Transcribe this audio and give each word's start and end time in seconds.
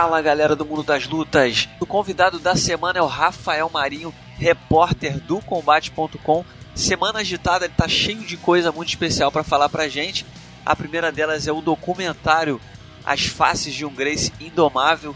Fala 0.00 0.22
galera 0.22 0.56
do 0.56 0.64
mundo 0.64 0.82
das 0.82 1.06
lutas! 1.06 1.68
O 1.78 1.84
convidado 1.84 2.38
da 2.38 2.56
semana 2.56 2.98
é 2.98 3.02
o 3.02 3.06
Rafael 3.06 3.68
Marinho, 3.68 4.14
repórter 4.38 5.20
do 5.20 5.42
Combate.com. 5.42 6.42
Semana 6.74 7.18
agitada, 7.18 7.66
ele 7.66 7.74
tá 7.76 7.86
cheio 7.86 8.20
de 8.20 8.38
coisa 8.38 8.72
muito 8.72 8.88
especial 8.88 9.30
para 9.30 9.44
falar 9.44 9.68
pra 9.68 9.90
gente. 9.90 10.24
A 10.64 10.74
primeira 10.74 11.12
delas 11.12 11.46
é 11.46 11.52
o 11.52 11.60
documentário 11.60 12.58
As 13.04 13.26
Faces 13.26 13.74
de 13.74 13.84
um 13.84 13.94
Grace 13.94 14.32
Indomável. 14.40 15.14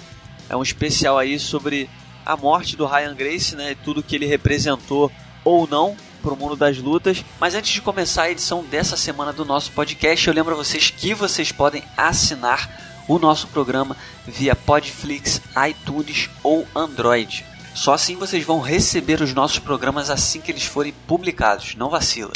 É 0.50 0.54
um 0.54 0.62
especial 0.62 1.16
aí 1.16 1.38
sobre 1.38 1.88
a 2.26 2.36
morte 2.36 2.76
do 2.76 2.84
Ryan 2.84 3.14
Grace, 3.14 3.56
né? 3.56 3.70
E 3.70 3.76
tudo 3.76 4.02
que 4.02 4.14
ele 4.14 4.26
representou 4.26 5.10
ou 5.42 5.66
não 5.66 5.96
para 6.22 6.34
o 6.34 6.36
mundo 6.36 6.56
das 6.56 6.76
lutas. 6.76 7.24
Mas 7.40 7.54
antes 7.54 7.72
de 7.72 7.80
começar 7.80 8.24
a 8.24 8.30
edição 8.30 8.62
dessa 8.62 8.98
semana 8.98 9.32
do 9.32 9.46
nosso 9.46 9.72
podcast, 9.72 10.28
eu 10.28 10.34
lembro 10.34 10.52
a 10.52 10.58
vocês 10.58 10.90
que 10.90 11.14
vocês 11.14 11.50
podem 11.50 11.82
assinar 11.96 12.93
o 13.08 13.18
nosso 13.18 13.46
programa 13.48 13.96
via 14.26 14.54
Podflix, 14.54 15.40
iTunes 15.68 16.30
ou 16.42 16.66
Android. 16.74 17.44
Só 17.74 17.94
assim 17.94 18.16
vocês 18.16 18.44
vão 18.44 18.60
receber 18.60 19.20
os 19.20 19.34
nossos 19.34 19.58
programas 19.58 20.08
assim 20.10 20.40
que 20.40 20.52
eles 20.52 20.64
forem 20.64 20.94
publicados. 21.06 21.74
Não 21.74 21.90
vacila. 21.90 22.32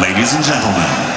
Ladies 0.00 0.32
and 0.34 0.42
gentlemen. 0.42 1.12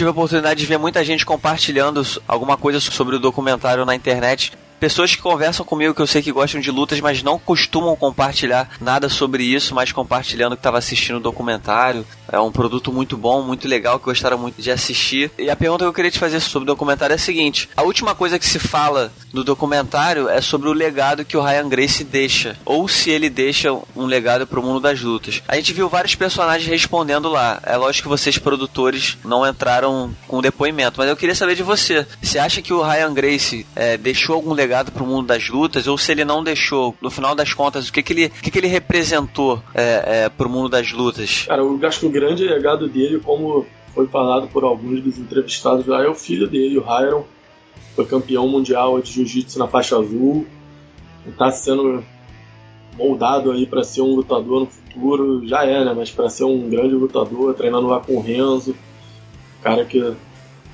Tive 0.00 0.08
a 0.08 0.12
oportunidade 0.12 0.58
de 0.58 0.66
ver 0.66 0.78
muita 0.78 1.04
gente 1.04 1.26
compartilhando 1.26 2.02
alguma 2.26 2.56
coisa 2.56 2.80
sobre 2.80 3.16
o 3.16 3.18
documentário 3.18 3.84
na 3.84 3.94
internet 3.94 4.50
pessoas 4.80 5.14
que 5.14 5.20
conversam 5.20 5.64
comigo 5.64 5.94
que 5.94 6.00
eu 6.00 6.06
sei 6.06 6.22
que 6.22 6.32
gostam 6.32 6.60
de 6.60 6.70
lutas, 6.70 6.98
mas 7.00 7.22
não 7.22 7.38
costumam 7.38 7.94
compartilhar 7.94 8.70
nada 8.80 9.08
sobre 9.10 9.44
isso, 9.44 9.74
mas 9.74 9.92
compartilhando 9.92 10.56
que 10.56 10.60
estava 10.60 10.78
assistindo 10.78 11.16
o 11.16 11.20
documentário. 11.20 12.06
É 12.32 12.40
um 12.40 12.50
produto 12.50 12.92
muito 12.92 13.16
bom, 13.16 13.42
muito 13.42 13.68
legal, 13.68 13.98
que 13.98 14.06
gostaram 14.06 14.38
muito 14.38 14.62
de 14.62 14.70
assistir. 14.70 15.30
E 15.38 15.50
a 15.50 15.56
pergunta 15.56 15.84
que 15.84 15.88
eu 15.88 15.92
queria 15.92 16.10
te 16.10 16.18
fazer 16.18 16.40
sobre 16.40 16.64
o 16.64 16.72
documentário 16.72 17.12
é 17.12 17.16
a 17.16 17.18
seguinte: 17.18 17.68
a 17.76 17.82
última 17.82 18.14
coisa 18.14 18.38
que 18.38 18.46
se 18.46 18.58
fala 18.58 19.12
no 19.32 19.44
documentário 19.44 20.28
é 20.28 20.40
sobre 20.40 20.68
o 20.68 20.72
legado 20.72 21.24
que 21.24 21.36
o 21.36 21.42
Ryan 21.42 21.68
Grace 21.68 22.02
deixa, 22.02 22.56
ou 22.64 22.88
se 22.88 23.10
ele 23.10 23.28
deixa 23.28 23.72
um 23.94 24.06
legado 24.06 24.46
para 24.46 24.58
o 24.58 24.62
mundo 24.62 24.80
das 24.80 25.00
lutas. 25.00 25.42
A 25.46 25.56
gente 25.56 25.72
viu 25.72 25.88
vários 25.88 26.14
personagens 26.14 26.68
respondendo 26.68 27.28
lá. 27.28 27.60
É 27.64 27.76
lógico 27.76 28.04
que 28.04 28.08
vocês, 28.08 28.38
produtores, 28.38 29.18
não 29.24 29.46
entraram 29.46 30.14
com 30.26 30.40
depoimento, 30.40 30.98
mas 30.98 31.08
eu 31.08 31.16
queria 31.16 31.34
saber 31.34 31.54
de 31.54 31.62
você. 31.62 32.06
Você 32.22 32.38
acha 32.38 32.62
que 32.62 32.72
o 32.72 32.82
Ryan 32.82 33.12
Grace 33.12 33.66
é, 33.76 33.96
deixou 33.96 34.36
algum 34.36 34.54
legado? 34.54 34.69
Legado 34.70 34.92
para 34.92 35.02
o 35.02 35.06
mundo 35.06 35.26
das 35.26 35.48
lutas, 35.48 35.88
ou 35.88 35.98
se 35.98 36.12
ele 36.12 36.24
não 36.24 36.44
deixou, 36.44 36.94
no 37.02 37.10
final 37.10 37.34
das 37.34 37.52
contas, 37.52 37.88
o 37.88 37.92
que, 37.92 38.04
que, 38.04 38.12
ele, 38.12 38.26
o 38.26 38.30
que, 38.30 38.52
que 38.52 38.58
ele 38.58 38.68
representou 38.68 39.60
é, 39.74 40.24
é, 40.24 40.28
para 40.28 40.46
o 40.46 40.50
mundo 40.50 40.68
das 40.68 40.92
lutas? 40.92 41.44
Cara, 41.48 41.60
eu 41.60 41.78
acho 41.82 41.98
que 41.98 42.06
o 42.06 42.10
grande 42.10 42.44
legado 42.44 42.88
dele, 42.88 43.18
como 43.18 43.66
foi 43.92 44.06
falado 44.06 44.46
por 44.46 44.62
alguns 44.62 45.02
dos 45.02 45.18
entrevistados 45.18 45.84
lá, 45.86 46.04
é 46.04 46.08
o 46.08 46.14
filho 46.14 46.46
dele, 46.46 46.78
o 46.78 46.82
Hyron, 46.82 47.24
foi 47.96 48.06
campeão 48.06 48.46
mundial 48.46 49.00
de 49.00 49.10
jiu-jitsu 49.10 49.58
na 49.58 49.66
faixa 49.66 49.98
azul, 49.98 50.46
está 51.26 51.50
sendo 51.50 52.04
moldado 52.96 53.50
aí 53.50 53.66
para 53.66 53.82
ser 53.82 54.02
um 54.02 54.14
lutador 54.14 54.60
no 54.60 54.66
futuro, 54.66 55.48
já 55.48 55.64
é, 55.64 55.84
né? 55.84 55.92
Mas 55.96 56.12
para 56.12 56.28
ser 56.28 56.44
um 56.44 56.70
grande 56.70 56.94
lutador, 56.94 57.54
treinando 57.54 57.88
lá 57.88 57.98
com 57.98 58.14
o 58.14 58.22
Renzo, 58.22 58.76
cara 59.62 59.84
que 59.84 60.14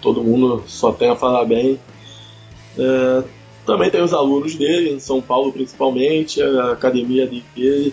todo 0.03 0.23
mundo 0.23 0.65
só 0.67 0.93
tem 0.93 1.09
a 1.09 1.17
falar 1.17 1.47
bem. 1.47 1.81
É, 2.79 3.36
também 3.67 3.91
tem 3.91 4.01
os 4.01 4.15
alunos 4.15 4.55
dele, 4.55 4.93
em 4.93 5.01
São 5.01 5.21
Paulo 5.21 5.53
principalmente, 5.53 6.41
a 6.41 6.73
academia 6.73 7.27
dele 7.27 7.93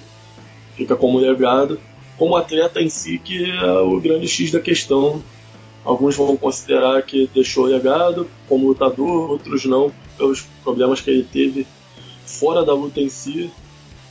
fica 0.78 0.96
como 0.96 1.18
legado. 1.18 1.80
Como 2.18 2.36
atleta 2.38 2.80
em 2.80 2.90
si, 2.90 3.18
que 3.18 3.52
é 3.52 3.72
o 3.80 4.00
grande 4.00 4.28
X 4.28 4.52
da 4.52 4.60
questão. 4.60 5.22
Alguns 5.84 6.16
vão 6.16 6.38
considerar 6.38 7.02
que 7.02 7.30
deixou 7.34 7.66
legado 7.66 8.30
como 8.48 8.68
lutador, 8.68 9.32
outros 9.32 9.66
não, 9.66 9.92
pelos 10.16 10.46
problemas 10.64 11.02
que 11.02 11.10
ele 11.10 11.24
teve 11.24 11.68
fora 12.26 12.64
da 12.64 12.74
luta 12.74 13.02
em 13.02 13.10
si, 13.10 13.52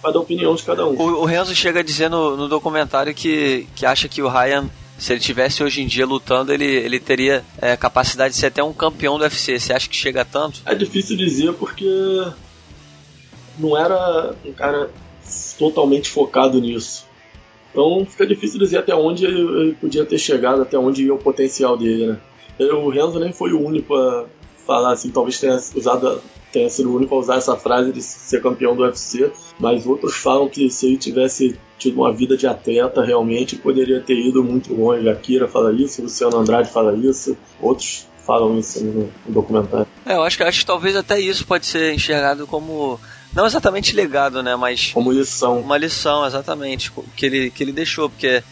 dar 0.02 0.18
opinião 0.18 0.54
de 0.54 0.64
cada 0.64 0.86
um. 0.86 1.00
O, 1.00 1.24
Renzo 1.24 1.54
chega 1.54 1.80
a 1.80 1.82
dizer 1.82 2.10
no 2.10 2.48
documentário 2.48 3.14
que, 3.14 3.66
que 3.74 3.86
acha 3.86 4.08
que 4.08 4.20
o 4.20 4.28
Ryan 4.28 4.68
se 5.02 5.12
ele 5.12 5.20
tivesse 5.20 5.64
hoje 5.64 5.82
em 5.82 5.86
dia 5.88 6.06
lutando, 6.06 6.52
ele, 6.52 6.64
ele 6.64 7.00
teria 7.00 7.44
é, 7.60 7.76
capacidade 7.76 8.34
de 8.34 8.38
ser 8.38 8.46
até 8.46 8.62
um 8.62 8.72
campeão 8.72 9.18
do 9.18 9.24
UFC. 9.24 9.58
Você 9.58 9.72
acha 9.72 9.88
que 9.88 9.96
chega 9.96 10.24
tanto? 10.24 10.62
É 10.64 10.76
difícil 10.76 11.16
dizer 11.16 11.52
porque 11.54 11.84
não 13.58 13.76
era 13.76 14.32
um 14.44 14.52
cara 14.52 14.88
totalmente 15.58 16.08
focado 16.08 16.60
nisso. 16.60 17.04
Então 17.72 18.06
fica 18.08 18.24
difícil 18.24 18.60
dizer 18.60 18.78
até 18.78 18.94
onde 18.94 19.24
ele 19.24 19.72
podia 19.72 20.06
ter 20.06 20.18
chegado, 20.18 20.62
até 20.62 20.78
onde 20.78 21.04
ia 21.04 21.14
o 21.14 21.18
potencial 21.18 21.76
dele, 21.76 22.06
né? 22.06 22.18
O 22.72 22.88
Renzo 22.88 23.18
nem 23.18 23.32
foi 23.32 23.52
o 23.52 23.60
único 23.60 23.96
a 23.96 24.26
falar 24.64 24.92
assim, 24.92 25.10
talvez 25.10 25.40
tenha 25.40 25.56
usado 25.74 26.22
tenha 26.52 26.68
sido 26.68 26.90
o 26.90 26.96
único 26.96 27.14
a 27.14 27.18
usar 27.18 27.36
essa 27.36 27.56
frase 27.56 27.92
de 27.92 28.02
ser 28.02 28.42
campeão 28.42 28.76
do 28.76 28.82
UFC, 28.82 29.32
mas 29.58 29.86
outros 29.86 30.14
falam 30.16 30.48
que 30.48 30.68
se 30.70 30.86
ele 30.86 30.96
tivesse 30.98 31.58
tido 31.78 31.96
uma 31.96 32.12
vida 32.12 32.36
de 32.36 32.46
atleta 32.46 33.02
realmente 33.02 33.56
poderia 33.56 34.00
ter 34.00 34.14
ido 34.14 34.44
muito 34.44 34.72
longe. 34.74 35.08
A 35.08 35.16
Kira 35.16 35.48
fala 35.48 35.72
isso, 35.72 36.02
Luciano 36.02 36.36
Andrade 36.36 36.70
fala 36.70 36.94
isso, 36.94 37.36
outros 37.60 38.06
falam 38.24 38.58
isso 38.58 38.84
no, 38.84 39.10
no 39.26 39.34
documentário. 39.34 39.86
É, 40.06 40.14
eu 40.14 40.22
acho 40.22 40.36
que, 40.36 40.42
acho 40.42 40.60
que 40.60 40.66
talvez 40.66 40.94
até 40.94 41.18
isso 41.18 41.46
pode 41.46 41.66
ser 41.66 41.92
enxergado 41.92 42.46
como 42.46 43.00
não 43.34 43.46
exatamente 43.46 43.94
legado, 43.94 44.42
né, 44.42 44.54
mas 44.54 44.92
como 44.92 45.10
lição. 45.10 45.60
Uma 45.60 45.78
lição, 45.78 46.26
exatamente, 46.26 46.92
que 47.16 47.26
ele 47.26 47.50
que 47.50 47.62
ele 47.62 47.72
deixou, 47.72 48.08
porque 48.08 48.42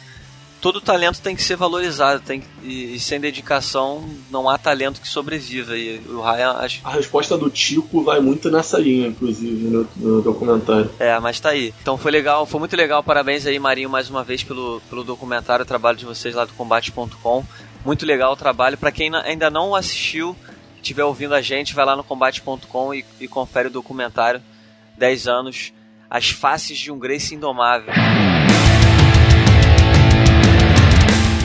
todo 0.60 0.81
talento 0.81 1.21
tem 1.21 1.34
que 1.34 1.43
ser 1.43 1.56
valorizado, 1.56 2.21
tem 2.21 2.43
e, 2.62 2.94
e, 2.94 3.00
sem 3.00 3.19
dedicação 3.19 4.04
não 4.31 4.48
há 4.48 4.59
talento 4.59 5.00
que 5.00 5.09
sobreviva. 5.09 5.76
E 5.76 5.98
o 6.09 6.21
Ryan 6.21 6.53
acho... 6.59 6.81
A 6.84 6.91
resposta 6.91 7.37
do 7.37 7.48
Tico 7.50 8.03
vai 8.03 8.21
muito 8.21 8.50
nessa 8.50 8.78
linha, 8.78 9.09
inclusive, 9.09 9.69
no, 9.69 9.88
no, 9.97 10.22
documentário. 10.22 10.91
É, 10.98 11.19
mas 11.19 11.41
tá 11.41 11.50
aí. 11.50 11.75
Então 11.81 11.97
foi 11.97 12.12
legal, 12.12 12.44
foi 12.47 12.60
muito 12.60 12.76
legal. 12.76 13.03
Parabéns 13.03 13.47
aí, 13.47 13.59
Marinho, 13.59 13.88
mais 13.88 14.10
uma 14.10 14.22
vez 14.22 14.44
pelo, 14.44 14.81
pelo 14.88 15.03
documentário, 15.03 15.62
o 15.62 15.66
trabalho 15.66 15.97
de 15.97 16.04
vocês 16.04 16.34
lá 16.34 16.44
do 16.44 16.53
combate.com. 16.53 17.44
Muito 17.84 18.04
legal 18.04 18.32
o 18.32 18.37
trabalho. 18.37 18.77
Para 18.77 18.92
quem 18.92 19.15
ainda 19.15 19.48
não 19.50 19.75
assistiu, 19.75 20.37
estiver 20.77 21.04
ouvindo 21.04 21.34
a 21.34 21.41
gente, 21.41 21.75
vai 21.75 21.87
lá 21.87 21.97
no 21.97 22.04
combate.com 22.04 22.94
e, 22.94 23.04
e 23.19 23.27
confere 23.27 23.69
o 23.69 23.72
documentário 23.72 24.42
10 24.98 25.27
anos, 25.27 25.72
As 26.10 26.28
Faces 26.28 26.78
de 26.78 26.92
um 26.92 26.98
Grace 26.98 27.34
Indomável. 27.34 27.92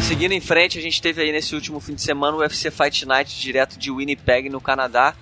Seguindo 0.07 0.33
em 0.33 0.39
frente, 0.39 0.77
a 0.77 0.81
gente 0.81 1.01
teve 1.01 1.23
aí 1.23 1.31
nesse 1.31 1.55
último 1.55 1.79
fim 1.79 1.95
de 1.95 2.01
semana 2.03 2.38
o 2.38 2.41
UFC 2.41 2.69
Fight 2.69 3.07
Night 3.07 3.41
direto 3.41 3.75
de 3.75 3.89
Winnipeg, 3.91 4.49
no 4.49 4.61
Canadá, 4.61 5.16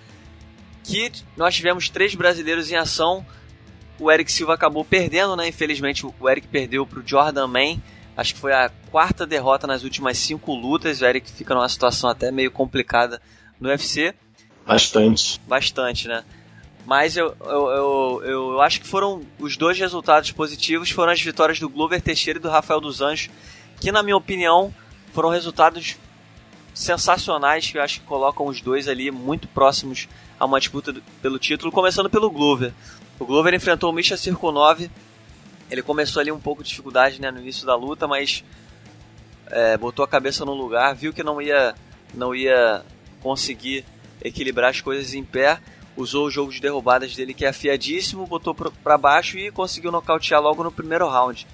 que 0.84 1.10
nós 1.38 1.56
tivemos 1.56 1.88
três 1.88 2.14
brasileiros 2.14 2.70
em 2.70 2.76
ação. 2.76 3.26
O 3.98 4.12
Eric 4.12 4.30
Silva 4.30 4.56
acabou 4.56 4.84
perdendo, 4.84 5.38
né? 5.38 5.48
Infelizmente, 5.48 6.06
o 6.06 6.30
Eric 6.30 6.50
perdeu 6.50 6.86
para 6.86 7.00
o 7.00 7.08
Jordan 7.08 7.48
Man. 7.48 7.78
Acho 8.18 8.34
que 8.34 8.42
foi 8.42 8.52
a 8.52 8.70
quarta 8.92 9.26
derrota 9.26 9.66
nas 9.66 9.86
últimas 9.86 10.18
cinco 10.18 10.54
lutas. 10.54 11.00
O 11.00 11.06
Eric 11.06 11.32
fica 11.32 11.56
numa 11.56 11.70
situação 11.70 12.10
até 12.10 12.30
meio 12.30 12.52
complicada 12.52 13.22
no 13.62 13.70
UFC. 13.70 14.14
Bastante. 14.68 15.40
Bastante, 15.48 16.10
né? 16.10 16.26
Mas 16.86 17.16
eu, 17.16 17.34
eu, 17.40 17.70
eu, 17.70 18.22
eu, 18.26 18.62
acho 18.62 18.82
que 18.82 18.88
foram 18.88 19.22
os 19.40 19.56
dois 19.56 19.80
resultados 19.80 20.34
positivos 20.34 20.92
foram 20.92 21.14
as 21.14 21.22
vitórias 21.22 21.58
do 21.58 21.70
Glover 21.70 22.02
Teixeira 22.02 22.38
e 22.38 22.42
do 22.42 22.50
Rafael 22.50 22.82
dos 22.82 23.00
Anjos 23.00 23.30
que 23.84 23.92
na 23.92 24.02
minha 24.02 24.16
opinião 24.16 24.74
foram 25.12 25.28
resultados 25.28 25.98
sensacionais 26.74 27.70
que 27.70 27.78
eu 27.78 27.82
acho 27.82 28.00
que 28.00 28.06
colocam 28.06 28.46
os 28.46 28.62
dois 28.62 28.88
ali 28.88 29.12
muito 29.12 29.46
próximos 29.46 30.08
a 30.40 30.46
uma 30.46 30.58
disputa 30.58 30.96
pelo 31.22 31.38
título, 31.38 31.70
começando 31.70 32.10
pelo 32.10 32.32
Glover. 32.32 32.74
O 33.20 33.26
Glover 33.26 33.54
enfrentou 33.54 33.90
o 33.90 33.94
Misha 33.94 34.16
Circo 34.16 34.54
9. 34.54 34.90
Ele 35.70 35.82
começou 35.82 36.22
ali 36.22 36.32
um 36.32 36.40
pouco 36.40 36.64
de 36.64 36.70
dificuldade 36.70 37.20
né, 37.20 37.30
no 37.30 37.42
início 37.42 37.66
da 37.66 37.76
luta, 37.76 38.08
mas 38.08 38.42
é, 39.48 39.76
botou 39.76 40.06
a 40.06 40.08
cabeça 40.08 40.46
no 40.46 40.54
lugar, 40.54 40.96
viu 40.96 41.12
que 41.12 41.22
não 41.22 41.42
ia, 41.42 41.76
não 42.14 42.34
ia 42.34 42.86
conseguir 43.22 43.84
equilibrar 44.24 44.70
as 44.70 44.80
coisas 44.80 45.14
em 45.14 45.26
pé, 45.26 45.60
usou 45.98 46.28
o 46.28 46.32
jogo 46.32 46.54
de 46.54 46.62
derrubadas 46.62 47.18
dele 47.18 47.34
que 47.34 47.44
é 47.44 47.50
afiadíssimo, 47.50 48.26
botou 48.26 48.56
para 48.56 48.98
baixo 48.98 49.38
e 49.38 49.52
conseguiu 49.52 49.92
nocautear 49.92 50.42
logo 50.42 50.64
no 50.64 50.72
primeiro 50.72 51.06
round. 51.10 51.46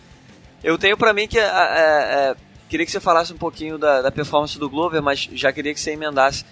Eu 0.64 0.78
tenho 0.78 0.98
para 0.98 1.14
mim 1.14 1.28
que. 1.28 1.40
É, 1.40 1.44
é, 1.44 2.36
queria 2.68 2.86
que 2.86 2.92
você 2.92 3.00
falasse 3.00 3.34
um 3.34 3.38
pouquinho 3.38 3.78
da, 3.78 4.02
da, 4.02 4.12
performance 4.12 4.58
do 4.60 4.70
Glover, 4.70 5.02
mas 5.02 5.30
já 5.34 5.52
queria 5.52 5.74
que 5.74 5.80
você 5.80 5.92
emendasse 5.92 6.46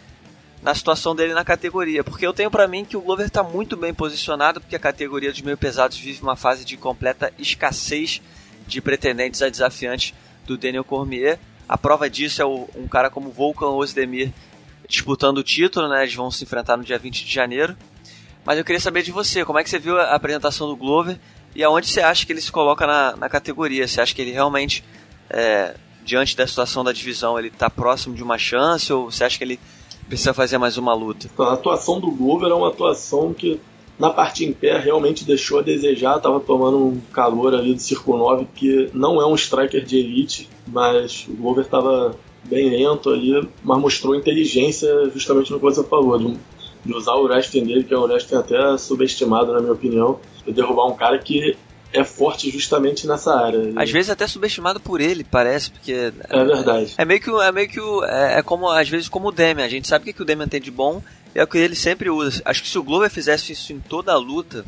na 0.64 0.74
situação 0.74 1.16
dele 1.16 1.34
na 1.34 1.44
categoria. 1.44 2.04
Porque 2.04 2.26
eu 2.26 2.34
tenho 2.34 2.50
para 2.50 2.68
mim 2.68 2.86
que 2.86 2.98
o 2.98 3.02
Glover 3.02 3.28
está 3.28 3.44
muito 3.44 3.76
bem 3.76 3.94
posicionado, 3.94 4.60
porque 4.60 4.76
a 4.76 4.80
categoria 4.80 5.32
dos 5.32 5.42
meio 5.42 5.58
pesados 5.58 5.98
vive 5.98 6.22
uma 6.22 6.36
fase 6.36 6.66
de 6.66 6.78
completa 6.78 7.32
escassez 7.38 8.22
de 8.66 8.82
pretendentes 8.82 9.42
a 9.42 9.50
desafiantes 9.50 10.14
do 10.46 10.58
Daniel 10.58 10.84
Cormier. 10.84 11.38
A 11.68 11.78
prova 11.78 12.10
disso 12.10 12.42
é 12.42 12.46
o, 12.46 12.68
um 12.76 12.88
cara 12.88 13.10
como 13.10 13.30
Volkan 13.30 13.68
Ozdemir. 13.68 14.32
disputando 14.88 15.40
o 15.40 15.44
título, 15.44 15.90
né? 15.90 16.04
Eles 16.04 16.16
vão 16.16 16.32
se 16.32 16.44
enfrentar 16.44 16.78
no 16.78 16.84
dia 16.84 16.98
20 16.98 17.26
de 17.26 17.32
janeiro. 17.32 17.76
Mas 18.46 18.58
eu 18.58 18.64
queria 18.64 18.80
saber 18.80 19.04
de 19.04 19.12
você, 19.12 19.44
como 19.44 19.60
é 19.60 19.64
que 19.64 19.70
você 19.70 19.78
viu 19.78 20.00
a 20.00 20.16
apresentação 20.16 20.68
do 20.68 20.76
Glover 20.78 21.20
e 21.56 21.64
aonde 21.64 21.88
você 21.88 22.02
acha 22.02 22.26
que 22.26 22.32
ele 22.32 22.42
se 22.42 22.52
coloca 22.52 22.86
na, 22.86 23.16
na 23.16 23.30
categoria? 23.30 23.88
Você 23.88 24.00
acha 24.00 24.14
que 24.14 24.22
ele 24.22 24.32
realmente, 24.32 24.84
é, 25.30 25.76
diante 26.04 26.36
da 26.36 26.46
situação 26.46 26.84
da 26.84 26.92
divisão, 26.92 27.38
ele 27.38 27.48
está 27.48 27.70
próximo 27.70 28.16
de 28.16 28.24
uma 28.24 28.38
chance 28.38 28.92
ou 28.92 29.12
você 29.12 29.24
acha 29.24 29.38
que 29.38 29.44
ele 29.44 29.60
precisa 30.08 30.34
fazer 30.34 30.58
mais 30.58 30.78
uma 30.78 30.94
luta? 30.94 31.30
A 31.38 31.54
atuação 31.54 32.00
do 32.00 32.12
Glover 32.12 32.50
é 32.50 32.54
uma 32.54 32.70
atuação 32.70 33.34
que 33.34 33.60
na 34.00 34.10
parte 34.12 34.46
em 34.46 34.54
pé 34.54 34.78
realmente 34.78 35.26
deixou 35.26 35.60
a 35.60 35.62
desejar, 35.64 36.18
estava 36.18 36.40
tomando 36.40 36.78
um 36.78 37.02
calor 37.12 37.56
ali 37.56 37.74
do 37.74 37.82
Círculo 37.82 38.18
9, 38.20 38.48
que 38.54 38.90
não 38.94 39.20
é 39.22 39.26
um 39.26 39.36
striker 39.36 39.84
de 39.84 39.98
elite, 39.98 40.50
mas 40.68 41.26
o 41.28 41.34
Glover 41.34 41.66
estava 41.66 42.16
bem 42.44 42.70
lento 42.70 43.10
ali, 43.10 43.48
mas 43.64 43.80
mostrou 43.80 44.16
inteligência 44.16 45.10
justamente 45.10 45.52
no 45.52 45.58
que 45.58 45.66
você 45.66 45.84
falou, 45.84 46.18
de 46.18 46.38
de 46.88 46.94
usar 46.94 47.14
o 47.14 47.24
wrestling 47.24 47.66
dele, 47.66 47.84
que 47.84 47.94
é 47.94 47.98
um 47.98 48.04
wrestling 48.04 48.38
até 48.38 48.78
subestimado, 48.78 49.52
na 49.52 49.60
minha 49.60 49.74
opinião, 49.74 50.20
e 50.46 50.52
derrubar 50.54 50.88
um 50.88 50.96
cara 50.96 51.20
que 51.20 51.58
é 51.92 52.04
forte 52.04 52.50
justamente 52.50 53.06
nessa 53.06 53.36
área. 53.36 53.74
Às 53.76 53.92
vezes 53.92 54.10
até 54.10 54.26
subestimado 54.26 54.80
por 54.80 55.02
ele, 55.02 55.24
parece, 55.24 55.72
porque. 55.72 56.14
É 56.30 56.44
verdade. 56.44 56.94
É, 56.98 57.02
é 57.02 57.06
meio 57.06 57.22
que, 57.22 57.30
é 57.30 57.52
meio 57.52 57.70
que 57.70 57.80
é, 58.06 58.40
é, 58.40 58.42
como, 58.42 58.70
às 58.70 58.90
vezes, 58.90 59.10
como 59.10 59.28
o 59.28 59.32
Demian. 59.32 59.66
A 59.66 59.70
gente 59.70 59.88
sabe 59.88 60.04
o 60.04 60.06
que, 60.06 60.14
que 60.14 60.22
o 60.22 60.26
Demian 60.26 60.48
tem 60.48 60.62
de 60.62 60.72
bom 60.72 61.02
e 61.36 61.40
é 61.40 61.44
o 61.44 61.48
que 61.48 61.58
ele 61.58 61.76
sempre 61.76 62.10
usa. 62.10 62.42
Acho 62.46 62.64
que 62.64 62.70
se 62.70 62.78
o 62.78 62.84
Glover 62.84 63.10
fizesse 63.10 63.52
isso 63.52 63.74
em 63.74 63.80
toda 63.80 64.14
a 64.14 64.18
luta, 64.18 64.66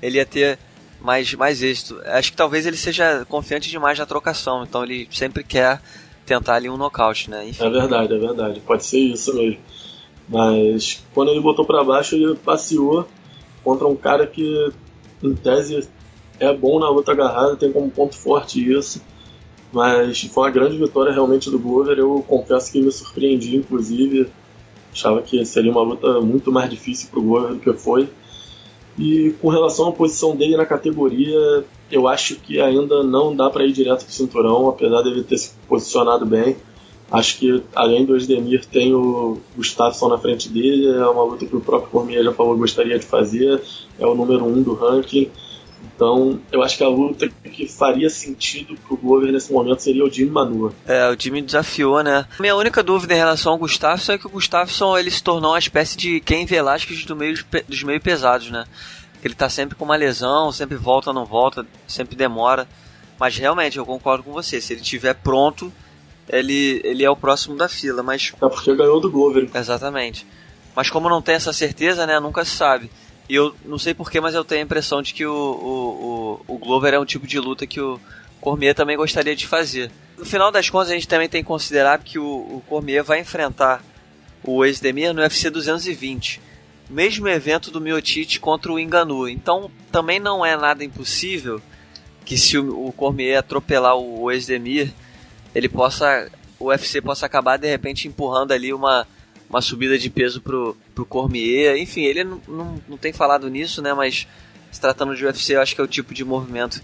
ele 0.00 0.18
ia 0.18 0.26
ter 0.26 0.58
mais, 1.00 1.32
mais 1.34 1.62
êxito. 1.62 2.00
Acho 2.06 2.30
que 2.30 2.36
talvez 2.36 2.66
ele 2.66 2.76
seja 2.76 3.24
confiante 3.28 3.68
demais 3.68 3.98
na 3.98 4.06
trocação, 4.06 4.64
então 4.64 4.84
ele 4.84 5.08
sempre 5.10 5.42
quer 5.42 5.80
tentar 6.26 6.56
ali 6.56 6.68
um 6.68 6.76
nocaute, 6.76 7.30
né? 7.30 7.48
Enfim. 7.48 7.64
É 7.64 7.70
verdade, 7.70 8.14
é 8.14 8.18
verdade. 8.18 8.60
Pode 8.60 8.84
ser 8.84 8.98
isso 8.98 9.34
mesmo. 9.34 9.58
Mas 10.28 11.02
quando 11.14 11.30
ele 11.30 11.40
botou 11.40 11.64
para 11.64 11.82
baixo, 11.82 12.14
ele 12.14 12.34
passeou 12.34 13.06
contra 13.64 13.86
um 13.86 13.96
cara 13.96 14.26
que, 14.26 14.70
em 15.22 15.34
tese, 15.34 15.88
é 16.38 16.52
bom 16.54 16.78
na 16.78 16.88
luta 16.90 17.12
agarrada, 17.12 17.56
tem 17.56 17.72
como 17.72 17.90
ponto 17.90 18.16
forte 18.16 18.70
isso. 18.70 19.02
Mas 19.72 20.22
foi 20.22 20.44
uma 20.44 20.50
grande 20.50 20.78
vitória 20.78 21.12
realmente 21.12 21.50
do 21.50 21.58
Glover. 21.58 21.98
Eu 21.98 22.24
confesso 22.26 22.72
que 22.72 22.80
me 22.80 22.90
surpreendi, 22.90 23.56
inclusive. 23.56 24.28
Achava 24.92 25.20
que 25.22 25.44
seria 25.44 25.70
uma 25.70 25.82
luta 25.82 26.20
muito 26.20 26.50
mais 26.50 26.70
difícil 26.70 27.08
para 27.10 27.20
o 27.20 27.22
Glover 27.22 27.54
do 27.54 27.60
que 27.60 27.72
foi. 27.74 28.08
E 28.98 29.34
com 29.40 29.48
relação 29.48 29.88
à 29.88 29.92
posição 29.92 30.34
dele 30.34 30.56
na 30.56 30.66
categoria, 30.66 31.64
eu 31.90 32.08
acho 32.08 32.36
que 32.36 32.60
ainda 32.60 33.02
não 33.04 33.34
dá 33.34 33.48
para 33.48 33.64
ir 33.64 33.72
direto 33.72 34.04
pro 34.04 34.12
cinturão, 34.12 34.68
apesar 34.68 35.02
dele 35.02 35.22
ter 35.22 35.38
se 35.38 35.54
posicionado 35.68 36.26
bem. 36.26 36.56
Acho 37.10 37.38
que 37.38 37.62
além 37.74 38.04
do 38.04 38.16
Esdemir 38.16 38.66
tem 38.66 38.92
o 38.92 39.40
Gustafsson 39.56 40.08
na 40.08 40.18
frente 40.18 40.48
dele, 40.50 40.88
é 40.88 41.06
uma 41.06 41.22
luta 41.22 41.46
que 41.46 41.56
o 41.56 41.60
próprio 41.60 41.90
Cormier 41.90 42.22
já 42.22 42.32
falou 42.32 42.56
gostaria 42.56 42.98
de 42.98 43.06
fazer, 43.06 43.62
é 43.98 44.06
o 44.06 44.14
número 44.14 44.44
um 44.44 44.62
do 44.62 44.74
ranking. 44.74 45.30
Então, 45.94 46.38
eu 46.52 46.62
acho 46.62 46.76
que 46.76 46.84
a 46.84 46.88
luta 46.88 47.28
que 47.28 47.66
faria 47.66 48.10
sentido 48.10 48.76
pro 48.86 48.96
Glover 48.96 49.32
nesse 49.32 49.52
momento 49.52 49.80
seria 49.80 50.04
o 50.04 50.10
Jimmy 50.10 50.30
Manua. 50.30 50.72
É, 50.86 51.08
o 51.08 51.18
Jimmy 51.18 51.40
desafiou, 51.42 52.02
né? 52.02 52.26
Minha 52.38 52.56
única 52.56 52.82
dúvida 52.82 53.14
em 53.14 53.16
relação 53.16 53.52
ao 53.52 53.58
Gustafsson 53.58 54.12
é 54.12 54.18
que 54.18 54.26
o 54.26 54.30
Gustafsson 54.30 54.96
ele 54.98 55.10
se 55.10 55.22
tornou 55.22 55.52
uma 55.52 55.58
espécie 55.58 55.96
de 55.96 56.20
Ken 56.20 56.44
Velasquez 56.44 57.04
do 57.04 57.16
meio, 57.16 57.36
dos 57.66 57.82
meio 57.82 58.00
pesados, 58.00 58.50
né? 58.50 58.64
Ele 59.24 59.34
tá 59.34 59.48
sempre 59.48 59.76
com 59.76 59.84
uma 59.84 59.96
lesão, 59.96 60.52
sempre 60.52 60.76
volta, 60.76 61.12
não 61.12 61.24
volta, 61.24 61.66
sempre 61.86 62.14
demora. 62.14 62.68
Mas 63.18 63.36
realmente, 63.36 63.78
eu 63.78 63.86
concordo 63.86 64.22
com 64.22 64.32
você. 64.32 64.60
Se 64.60 64.72
ele 64.72 64.82
estiver 64.82 65.14
pronto, 65.14 65.72
ele, 66.28 66.80
ele 66.84 67.04
é 67.04 67.10
o 67.10 67.16
próximo 67.16 67.56
da 67.56 67.68
fila, 67.68 68.02
mas... 68.02 68.32
É 68.40 68.48
porque 68.48 68.74
ganhou 68.74 69.00
do 69.00 69.10
Glover. 69.10 69.48
Exatamente. 69.54 70.26
Mas 70.74 70.90
como 70.90 71.08
não 71.08 71.22
tem 71.22 71.34
essa 71.34 71.52
certeza, 71.52 72.06
né, 72.06 72.20
nunca 72.20 72.44
se 72.44 72.52
sabe. 72.52 72.90
E 73.28 73.34
eu 73.34 73.54
não 73.64 73.78
sei 73.78 73.92
porquê, 73.92 74.20
mas 74.20 74.34
eu 74.34 74.44
tenho 74.44 74.62
a 74.62 74.64
impressão 74.64 75.02
de 75.02 75.12
que 75.12 75.26
o, 75.26 75.32
o, 75.32 76.44
o, 76.48 76.54
o 76.54 76.58
Glover 76.58 76.94
é 76.94 76.98
um 76.98 77.04
tipo 77.04 77.26
de 77.26 77.38
luta 77.38 77.66
que 77.66 77.80
o 77.80 78.00
Cormier 78.40 78.74
também 78.74 78.96
gostaria 78.96 79.36
de 79.36 79.46
fazer. 79.46 79.90
No 80.16 80.24
final 80.24 80.50
das 80.50 80.70
contas, 80.70 80.90
a 80.90 80.94
gente 80.94 81.06
também 81.06 81.28
tem 81.28 81.42
que 81.42 81.48
considerar 81.48 81.98
que 81.98 82.18
o, 82.18 82.24
o 82.24 82.62
Cormier 82.66 83.04
vai 83.04 83.20
enfrentar 83.20 83.82
o 84.42 84.64
ex-Demir 84.64 85.12
no 85.12 85.20
UFC 85.20 85.50
220. 85.50 86.40
Mesmo 86.88 87.28
evento 87.28 87.70
do 87.70 87.80
Miotite 87.80 88.40
contra 88.40 88.72
o 88.72 88.78
Enganu. 88.78 89.28
Então, 89.28 89.70
também 89.92 90.18
não 90.18 90.44
é 90.44 90.56
nada 90.56 90.82
impossível 90.82 91.60
que 92.24 92.38
se 92.38 92.56
o, 92.56 92.86
o 92.86 92.92
Cormier 92.92 93.38
atropelar 93.38 93.96
o, 93.96 94.30
ex-Demir 94.30 94.92
ele 95.58 95.68
possa 95.68 96.30
o 96.58 96.66
UFC 96.66 97.00
possa 97.00 97.26
acabar 97.26 97.56
de 97.56 97.68
repente 97.68 98.08
empurrando 98.08 98.52
ali 98.52 98.72
uma, 98.72 99.06
uma 99.48 99.60
subida 99.60 99.98
de 99.98 100.10
peso 100.10 100.40
pro, 100.40 100.76
pro 100.94 101.06
Cormier. 101.06 101.76
Enfim, 101.76 102.02
ele 102.02 102.24
não, 102.24 102.40
não, 102.48 102.82
não 102.88 102.96
tem 102.96 103.12
falado 103.12 103.48
nisso, 103.48 103.80
né? 103.80 103.94
Mas 103.94 104.26
se 104.70 104.80
tratando 104.80 105.14
de 105.14 105.24
UFC, 105.24 105.54
eu 105.54 105.60
acho 105.60 105.74
que 105.74 105.80
é 105.80 105.84
o 105.84 105.88
tipo 105.88 106.12
de 106.12 106.24
movimento 106.24 106.82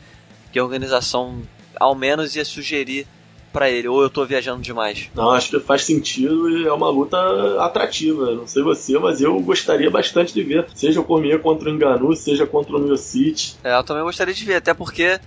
que 0.53 0.59
a 0.59 0.65
organização 0.65 1.43
ao 1.79 1.95
menos 1.95 2.37
ia 2.37 2.45
sugerir 2.45 3.07
para 3.53 3.69
ele. 3.69 3.89
Ou 3.89 4.03
eu 4.03 4.11
tô 4.11 4.25
viajando 4.25 4.63
demais? 4.63 5.11
Não, 5.15 5.31
acho 5.31 5.51
que 5.51 5.61
faz 5.61 5.85
sentido 5.85 6.49
e 6.51 6.67
é 6.67 6.73
uma 6.73 6.89
luta 6.89 7.17
atrativa. 7.65 8.33
Não 8.35 8.47
sei 8.47 8.63
você, 8.63 8.99
mas 8.99 9.21
eu 9.21 9.39
gostaria 9.41 9.91
bastante 9.91 10.33
de 10.33 10.43
ver. 10.43 10.67
Seja 10.75 11.01
o 11.01 11.05
Cormier 11.05 11.41
contra 11.41 11.69
o 11.69 11.73
Enganu, 11.73 12.15
seja 12.15 12.47
contra 12.47 12.77
o 12.77 12.81
Miocic. 12.81 13.55
É, 13.65 13.77
eu 13.77 13.83
também 13.83 14.05
gostaria 14.05 14.35
de 14.35 14.45
ver, 14.45 14.57
até 14.57 14.73
porque 14.73 15.19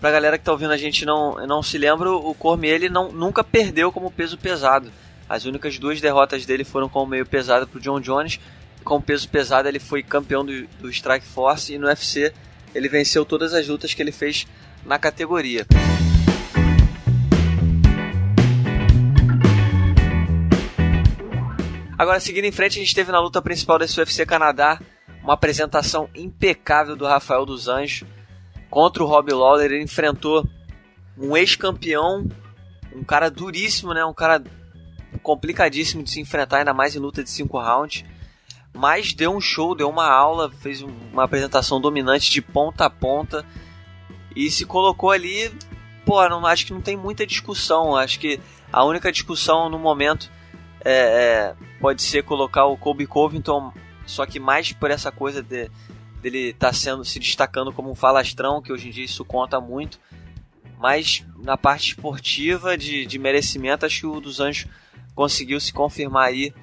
pra 0.00 0.10
galera 0.10 0.38
que 0.38 0.44
tá 0.44 0.50
ouvindo 0.50 0.72
a 0.72 0.78
gente 0.78 1.04
não, 1.04 1.46
não 1.46 1.62
se 1.62 1.76
lembra, 1.76 2.10
o 2.10 2.34
Cormier 2.34 2.74
ele 2.74 2.88
não, 2.88 3.12
nunca 3.12 3.44
perdeu 3.44 3.92
como 3.92 4.10
peso 4.10 4.38
pesado. 4.38 4.90
As 5.28 5.44
únicas 5.44 5.78
duas 5.78 6.00
derrotas 6.00 6.46
dele 6.46 6.64
foram 6.64 6.88
como 6.88 7.10
meio 7.10 7.26
pesado 7.26 7.66
pro 7.66 7.80
John 7.80 8.00
Jones. 8.00 8.40
Com 8.82 9.00
peso 9.00 9.28
pesado 9.28 9.68
ele 9.68 9.78
foi 9.78 10.02
campeão 10.02 10.44
do, 10.44 10.66
do 10.80 10.90
Strike 10.90 11.26
Force 11.26 11.72
e 11.72 11.78
no 11.78 11.86
UFC 11.86 12.32
ele 12.74 12.88
venceu 12.88 13.24
todas 13.24 13.52
as 13.52 13.68
lutas 13.68 13.92
que 13.92 14.00
ele 14.00 14.10
fez 14.10 14.46
na 14.84 14.98
categoria. 14.98 15.66
Agora, 21.98 22.18
seguindo 22.18 22.46
em 22.46 22.52
frente, 22.52 22.78
a 22.78 22.82
gente 22.82 22.94
teve 22.94 23.12
na 23.12 23.20
luta 23.20 23.42
principal 23.42 23.78
desse 23.78 23.98
UFC 23.98 24.24
Canadá 24.24 24.80
uma 25.22 25.34
apresentação 25.34 26.08
impecável 26.14 26.96
do 26.96 27.04
Rafael 27.04 27.44
dos 27.44 27.68
Anjos 27.68 28.08
contra 28.70 29.02
o 29.02 29.06
Rob 29.06 29.32
Lawler, 29.32 29.72
ele 29.72 29.82
enfrentou 29.82 30.48
um 31.18 31.36
ex-campeão, 31.36 32.26
um 32.94 33.02
cara 33.02 33.30
duríssimo, 33.30 33.92
né? 33.92 34.04
Um 34.04 34.14
cara 34.14 34.42
complicadíssimo 35.22 36.02
de 36.02 36.10
se 36.10 36.20
enfrentar, 36.20 36.58
ainda 36.58 36.72
mais 36.72 36.94
em 36.94 37.00
luta 37.00 37.22
de 37.22 37.30
5 37.30 37.58
rounds. 37.58 38.04
Mas 38.72 39.12
deu 39.12 39.34
um 39.34 39.40
show, 39.40 39.74
deu 39.74 39.90
uma 39.90 40.08
aula, 40.08 40.50
fez 40.50 40.80
uma 40.80 41.24
apresentação 41.24 41.80
dominante 41.80 42.30
de 42.30 42.40
ponta 42.40 42.86
a 42.86 42.90
ponta 42.90 43.44
e 44.34 44.50
se 44.50 44.64
colocou 44.64 45.10
ali. 45.10 45.52
Pô, 46.06 46.26
não, 46.28 46.46
acho 46.46 46.66
que 46.66 46.72
não 46.72 46.80
tem 46.80 46.96
muita 46.96 47.26
discussão. 47.26 47.96
Acho 47.96 48.18
que 48.20 48.40
a 48.72 48.84
única 48.84 49.10
discussão 49.10 49.68
no 49.68 49.78
momento 49.78 50.30
é, 50.84 50.92
é, 50.92 51.54
pode 51.80 52.02
ser 52.02 52.22
colocar 52.22 52.64
o 52.66 52.76
Colby 52.76 53.06
Covington, 53.06 53.72
só 54.06 54.24
que 54.24 54.38
mais 54.38 54.72
por 54.72 54.90
essa 54.90 55.10
coisa 55.10 55.42
de 55.42 55.68
dele 56.20 56.52
tá 56.52 56.72
sendo 56.72 57.04
se 57.04 57.18
destacando 57.18 57.72
como 57.72 57.90
um 57.90 57.94
falastrão, 57.94 58.62
que 58.62 58.72
hoje 58.72 58.88
em 58.88 58.90
dia 58.90 59.04
isso 59.04 59.24
conta 59.24 59.60
muito. 59.60 59.98
Mas 60.78 61.24
na 61.36 61.56
parte 61.56 61.88
esportiva 61.88 62.76
de, 62.76 63.04
de 63.04 63.18
merecimento, 63.18 63.84
acho 63.84 64.00
que 64.00 64.06
o 64.06 64.20
dos 64.20 64.40
Anjos 64.40 64.66
conseguiu 65.14 65.60
se 65.60 65.72
confirmar 65.72 66.28
aí 66.28 66.54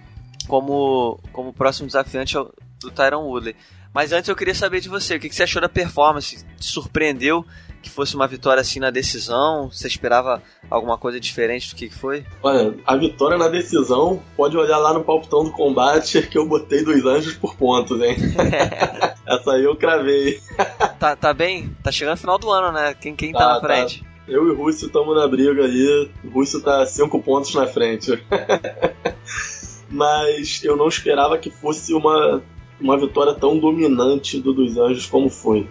como, 0.48 1.20
como 1.32 1.54
próximo 1.54 1.88
desafiante 1.88 2.36
do 2.80 2.92
Tyron 2.92 3.24
Woodley. 3.24 3.56
Mas 3.94 4.12
antes 4.12 4.30
eu 4.30 4.36
queria 4.36 4.56
saber 4.56 4.80
de 4.80 4.90
você, 4.90 5.16
o 5.16 5.20
que, 5.20 5.30
que 5.30 5.36
você 5.36 5.44
achou 5.44 5.62
da 5.62 5.70
performance? 5.70 6.46
Te 6.58 6.66
surpreendeu 6.66 7.46
que 7.88 7.94
fosse 7.94 8.16
uma 8.16 8.28
vitória 8.28 8.62
assim 8.62 8.80
na 8.80 8.92
decisão? 8.92 9.70
Você 9.72 9.88
esperava 9.88 10.42
alguma 10.70 10.98
coisa 10.98 11.20
diferente 11.20 11.70
do 11.70 11.76
que 11.76 11.90
foi? 11.90 12.26
Olha, 12.44 12.76
a 12.86 12.96
vitória 12.96 13.38
na 13.38 13.48
decisão, 13.48 14.22
pode 14.36 14.58
olhar 14.58 14.78
lá 14.78 14.94
no 14.94 15.04
palpitão 15.04 15.44
do 15.44 15.52
combate 15.52 16.22
que 16.28 16.38
eu 16.38 16.48
botei 16.48 16.84
dois 16.84 17.06
anjos 17.06 17.36
por 17.36 17.56
pontos, 17.56 18.00
hein? 18.02 18.16
Essa 19.26 19.54
aí 19.54 19.64
eu 19.64 19.76
cravei. 19.76 20.40
tá, 21.00 21.16
tá 21.16 21.34
bem? 21.34 21.76
Tá 21.82 21.92
chegando 21.92 22.16
no 22.16 22.22
final 22.22 22.38
do 22.38 22.52
ano, 22.52 22.72
né? 22.72 22.94
Quem, 22.94 23.16
quem 23.16 23.32
tá, 23.32 23.40
tá 23.40 23.54
na 23.54 23.60
frente? 23.62 24.02
Tá. 24.02 24.08
Eu 24.28 24.46
e 24.48 24.52
o 24.52 24.58
Rússio 24.58 24.88
estamos 24.88 25.16
na 25.16 25.26
briga 25.26 25.64
aí. 25.64 26.10
O 26.24 26.30
Rússio 26.30 26.62
tá 26.62 26.86
cinco 26.86 27.22
pontos 27.22 27.54
na 27.56 27.66
frente. 27.66 28.22
Mas 29.90 30.62
eu 30.66 30.76
não 30.76 30.90
esperava 30.90 31.38
que 31.38 31.50
fosse 31.50 31.94
uma, 31.94 32.44
uma 32.80 32.98
vitória 32.98 33.34
tão 33.34 33.58
dominante 33.58 34.42
do 34.42 34.54
dos 34.54 34.78
Anjos 34.78 35.06
como 35.06 35.30
foi. 35.30 35.66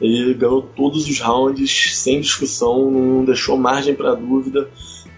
Ele 0.00 0.32
ganhou 0.34 0.62
todos 0.62 1.06
os 1.06 1.20
rounds 1.20 1.96
sem 1.96 2.20
discussão, 2.20 2.90
não 2.90 3.24
deixou 3.24 3.56
margem 3.56 3.94
para 3.94 4.14
dúvida. 4.14 4.68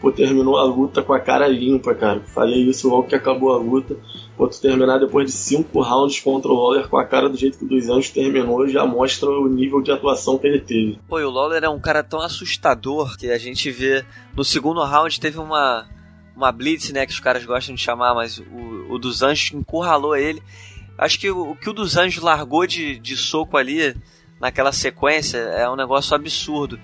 Pô, 0.00 0.10
terminou 0.10 0.56
a 0.56 0.64
luta 0.64 1.00
com 1.00 1.12
a 1.12 1.20
cara 1.20 1.46
limpa, 1.46 1.94
cara. 1.94 2.20
Falei 2.34 2.64
isso 2.64 2.88
logo 2.88 3.06
que 3.06 3.14
acabou 3.14 3.52
a 3.52 3.58
luta. 3.58 3.96
Pô, 4.36 4.48
tu 4.48 4.60
terminar 4.60 4.98
depois 4.98 5.26
de 5.26 5.32
cinco 5.32 5.80
rounds 5.80 6.18
contra 6.18 6.50
o 6.50 6.54
Lawler 6.54 6.88
com 6.88 6.96
a 6.96 7.04
cara 7.04 7.28
do 7.28 7.36
jeito 7.36 7.58
que 7.58 7.64
o 7.64 7.68
dos 7.68 7.88
anos 7.88 8.10
terminou, 8.10 8.66
já 8.66 8.84
mostra 8.84 9.30
o 9.30 9.46
nível 9.46 9.80
de 9.80 9.92
atuação 9.92 10.36
que 10.36 10.48
ele 10.48 10.60
teve. 10.60 10.98
Pô, 11.08 11.20
e 11.20 11.24
o 11.24 11.30
Lawler 11.30 11.62
é 11.62 11.68
um 11.68 11.78
cara 11.78 12.02
tão 12.02 12.20
assustador 12.20 13.16
que 13.16 13.30
a 13.30 13.38
gente 13.38 13.70
vê 13.70 14.04
no 14.36 14.44
segundo 14.44 14.82
round 14.82 15.20
teve 15.20 15.38
uma 15.38 15.86
uma 16.34 16.50
blitz, 16.50 16.90
né, 16.90 17.06
que 17.06 17.12
os 17.12 17.20
caras 17.20 17.44
gostam 17.44 17.74
de 17.74 17.80
chamar, 17.80 18.14
mas 18.14 18.38
o, 18.38 18.94
o 18.94 18.98
dos 18.98 19.22
Anjos 19.22 19.52
encurralou 19.52 20.16
ele. 20.16 20.42
Acho 20.98 21.20
que 21.20 21.30
o, 21.30 21.50
o 21.50 21.56
que 21.56 21.68
o 21.70 21.72
dos 21.72 21.96
Anjos 21.96 22.22
largou 22.22 22.66
de, 22.66 22.98
de 22.98 23.16
soco 23.16 23.56
ali 23.56 23.94
naquela 24.42 24.72
sequência 24.72 25.38
é 25.38 25.70
um 25.70 25.76
negócio 25.76 26.16
absurdo. 26.16 26.76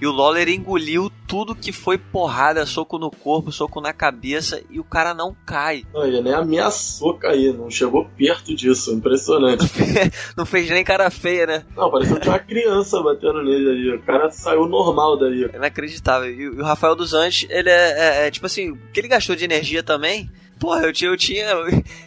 E 0.00 0.06
o 0.06 0.12
Lawler 0.12 0.48
engoliu 0.48 1.12
tudo 1.26 1.54
que 1.54 1.72
foi 1.72 1.98
porrada, 1.98 2.64
soco 2.64 2.98
no 2.98 3.10
corpo, 3.10 3.52
soco 3.52 3.82
na 3.82 3.92
cabeça, 3.92 4.62
e 4.70 4.80
o 4.80 4.84
cara 4.84 5.12
não 5.12 5.36
cai. 5.44 5.84
Não, 5.92 6.06
ele 6.06 6.22
nem 6.22 6.32
ameaçou 6.32 7.18
cair, 7.18 7.52
não 7.52 7.68
chegou 7.68 8.08
perto 8.16 8.54
disso, 8.54 8.92
impressionante. 8.92 9.66
não 10.36 10.46
fez 10.46 10.70
nem 10.70 10.82
cara 10.82 11.10
feia, 11.10 11.46
né? 11.46 11.64
Não, 11.76 11.90
parecia 11.90 12.18
que 12.18 12.28
uma 12.28 12.38
criança 12.38 13.02
batendo 13.02 13.42
nele 13.42 13.68
ali. 13.68 13.94
O 13.96 14.02
cara 14.02 14.30
saiu 14.30 14.66
normal 14.66 15.18
daí. 15.18 15.50
É 15.52 15.56
inacreditável. 15.56 16.30
E 16.30 16.48
o 16.48 16.62
Rafael 16.62 16.94
dos 16.94 17.12
Anjos, 17.12 17.46
ele 17.50 17.68
é, 17.68 18.22
é, 18.22 18.26
é 18.26 18.30
tipo 18.30 18.46
assim, 18.46 18.70
o 18.70 18.78
que 18.92 19.00
ele 19.00 19.08
gastou 19.08 19.36
de 19.36 19.44
energia 19.44 19.82
também 19.82 20.30
Porra, 20.60 20.82
eu 20.82 20.92
tinha, 20.92 21.10
eu 21.10 21.16
tinha. 21.16 21.46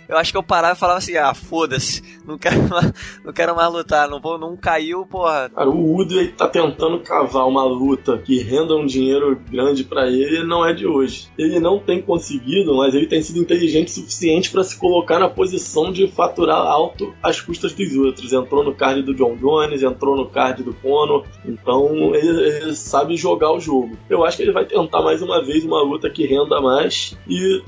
Eu 0.07 0.15
acho 0.15 0.31
que 0.31 0.37
eu 0.37 0.43
parava 0.43 0.75
e 0.75 0.79
falava 0.79 0.99
assim, 0.99 1.17
ah, 1.17 1.33
foda-se, 1.33 2.03
não 2.23 2.37
quero 2.37 2.61
mais, 2.69 2.93
não 3.25 3.33
quero 3.33 3.55
mais 3.55 3.73
lutar, 3.73 4.07
não, 4.07 4.21
vou, 4.21 4.37
não 4.37 4.55
caiu, 4.55 5.07
porra. 5.07 5.49
Cara, 5.49 5.67
o 5.67 5.93
Woodley 5.93 6.27
tá 6.27 6.47
tentando 6.47 6.99
cavar 6.99 7.47
uma 7.47 7.63
luta 7.63 8.19
que 8.19 8.37
renda 8.37 8.75
um 8.75 8.85
dinheiro 8.85 9.41
grande 9.49 9.83
para 9.83 10.07
ele 10.07 10.43
não 10.43 10.63
é 10.63 10.71
de 10.71 10.85
hoje. 10.85 11.29
Ele 11.35 11.59
não 11.59 11.79
tem 11.79 11.99
conseguido, 11.99 12.75
mas 12.75 12.93
ele 12.93 13.07
tem 13.07 13.23
sido 13.23 13.39
inteligente 13.39 13.87
o 13.87 13.91
suficiente 13.91 14.51
para 14.51 14.63
se 14.63 14.77
colocar 14.77 15.17
na 15.17 15.27
posição 15.27 15.91
de 15.91 16.07
faturar 16.07 16.59
alto 16.59 17.11
às 17.23 17.41
custas 17.41 17.73
dos 17.73 17.95
outros. 17.95 18.33
Entrou 18.33 18.63
no 18.63 18.75
card 18.75 19.01
do 19.01 19.15
John 19.15 19.35
Jones, 19.35 19.81
entrou 19.81 20.15
no 20.15 20.29
card 20.29 20.61
do 20.61 20.75
Conor, 20.75 21.25
então 21.43 22.13
ele, 22.13 22.27
ele 22.27 22.75
sabe 22.75 23.17
jogar 23.17 23.51
o 23.51 23.59
jogo. 23.59 23.97
Eu 24.07 24.23
acho 24.23 24.37
que 24.37 24.43
ele 24.43 24.51
vai 24.51 24.65
tentar 24.65 25.01
mais 25.01 25.23
uma 25.23 25.43
vez 25.43 25.63
uma 25.63 25.81
luta 25.81 26.07
que 26.07 26.27
renda 26.27 26.61
mais 26.61 27.17
e 27.27 27.63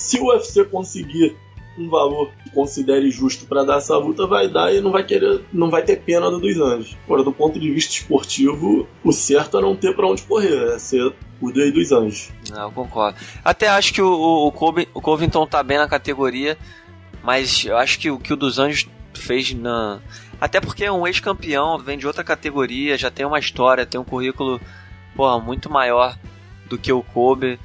se 0.00 0.18
o 0.18 0.28
UFC 0.28 0.64
conseguir 0.64 1.36
um 1.78 1.88
valor 1.88 2.32
que 2.42 2.50
considere 2.50 3.10
justo 3.10 3.46
para 3.46 3.62
dar 3.64 3.78
essa 3.78 3.96
luta, 3.96 4.26
vai 4.26 4.48
dar 4.48 4.74
e 4.74 4.80
não 4.80 4.90
vai 4.90 5.04
querer, 5.04 5.44
não 5.52 5.70
vai 5.70 5.82
ter 5.82 5.96
pena 5.96 6.30
do 6.30 6.40
dos 6.40 6.56
anjos. 6.58 6.96
Agora, 7.04 7.22
do 7.22 7.32
ponto 7.32 7.60
de 7.60 7.70
vista 7.70 7.92
esportivo, 7.92 8.88
o 9.04 9.12
certo 9.12 9.58
é 9.58 9.60
não 9.60 9.76
ter 9.76 9.94
para 9.94 10.06
onde 10.06 10.22
correr, 10.22 10.74
é 10.74 10.78
ser 10.78 11.14
o 11.40 11.50
Rei 11.50 11.70
dos 11.70 11.92
Anjos. 11.92 12.30
Não, 12.50 12.62
eu 12.62 12.72
concordo. 12.72 13.18
Até 13.44 13.68
acho 13.68 13.94
que 13.94 14.02
o, 14.02 14.10
o, 14.10 14.52
Covington, 14.52 14.90
o 14.92 15.00
Covington 15.00 15.46
tá 15.46 15.62
bem 15.62 15.78
na 15.78 15.88
categoria, 15.88 16.58
mas 17.22 17.64
eu 17.64 17.76
acho 17.76 17.98
que 17.98 18.10
o 18.10 18.18
que 18.18 18.32
o 18.32 18.36
dos 18.36 18.58
Anjos 18.58 18.88
fez 19.14 19.52
na. 19.54 20.00
Até 20.40 20.60
porque 20.60 20.84
é 20.84 20.92
um 20.92 21.06
ex-campeão, 21.06 21.78
vem 21.78 21.98
de 21.98 22.06
outra 22.06 22.24
categoria, 22.24 22.96
já 22.96 23.10
tem 23.10 23.24
uma 23.24 23.38
história, 23.38 23.86
tem 23.86 24.00
um 24.00 24.04
currículo 24.04 24.60
porra, 25.14 25.38
muito 25.38 25.70
maior 25.70 26.18
do 26.68 26.78
que 26.78 26.92
o 26.92 27.02
Kobe 27.02 27.58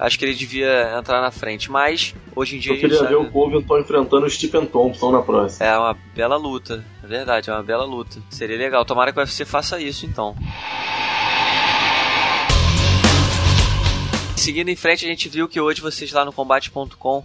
acho 0.00 0.18
que 0.18 0.24
ele 0.24 0.34
devia 0.34 0.96
entrar 0.98 1.20
na 1.20 1.30
frente. 1.30 1.70
Mas, 1.70 2.14
hoje 2.34 2.56
em 2.56 2.58
dia. 2.58 2.72
Eu 2.72 2.80
queria 2.80 2.96
sabe... 2.96 3.10
ver 3.10 3.16
o 3.16 3.30
Covington 3.30 3.78
enfrentando 3.78 4.26
o 4.26 4.30
Stephen 4.30 4.66
Thompson 4.66 5.12
na 5.12 5.22
próxima. 5.22 5.66
É 5.66 5.76
uma 5.76 5.94
bela 6.14 6.36
luta, 6.36 6.84
é 7.04 7.06
verdade, 7.06 7.50
é 7.50 7.52
uma 7.52 7.62
bela 7.62 7.84
luta. 7.84 8.18
Seria 8.30 8.56
legal. 8.56 8.84
Tomara 8.84 9.12
que 9.12 9.18
o 9.18 9.20
UFC 9.20 9.44
faça 9.44 9.78
isso 9.80 10.06
então. 10.06 10.34
Seguindo 14.36 14.70
em 14.70 14.76
frente, 14.76 15.04
a 15.04 15.08
gente 15.08 15.28
viu 15.28 15.46
que 15.46 15.60
hoje 15.60 15.82
vocês 15.82 16.10
lá 16.12 16.24
no 16.24 16.32
combate.com 16.32 17.22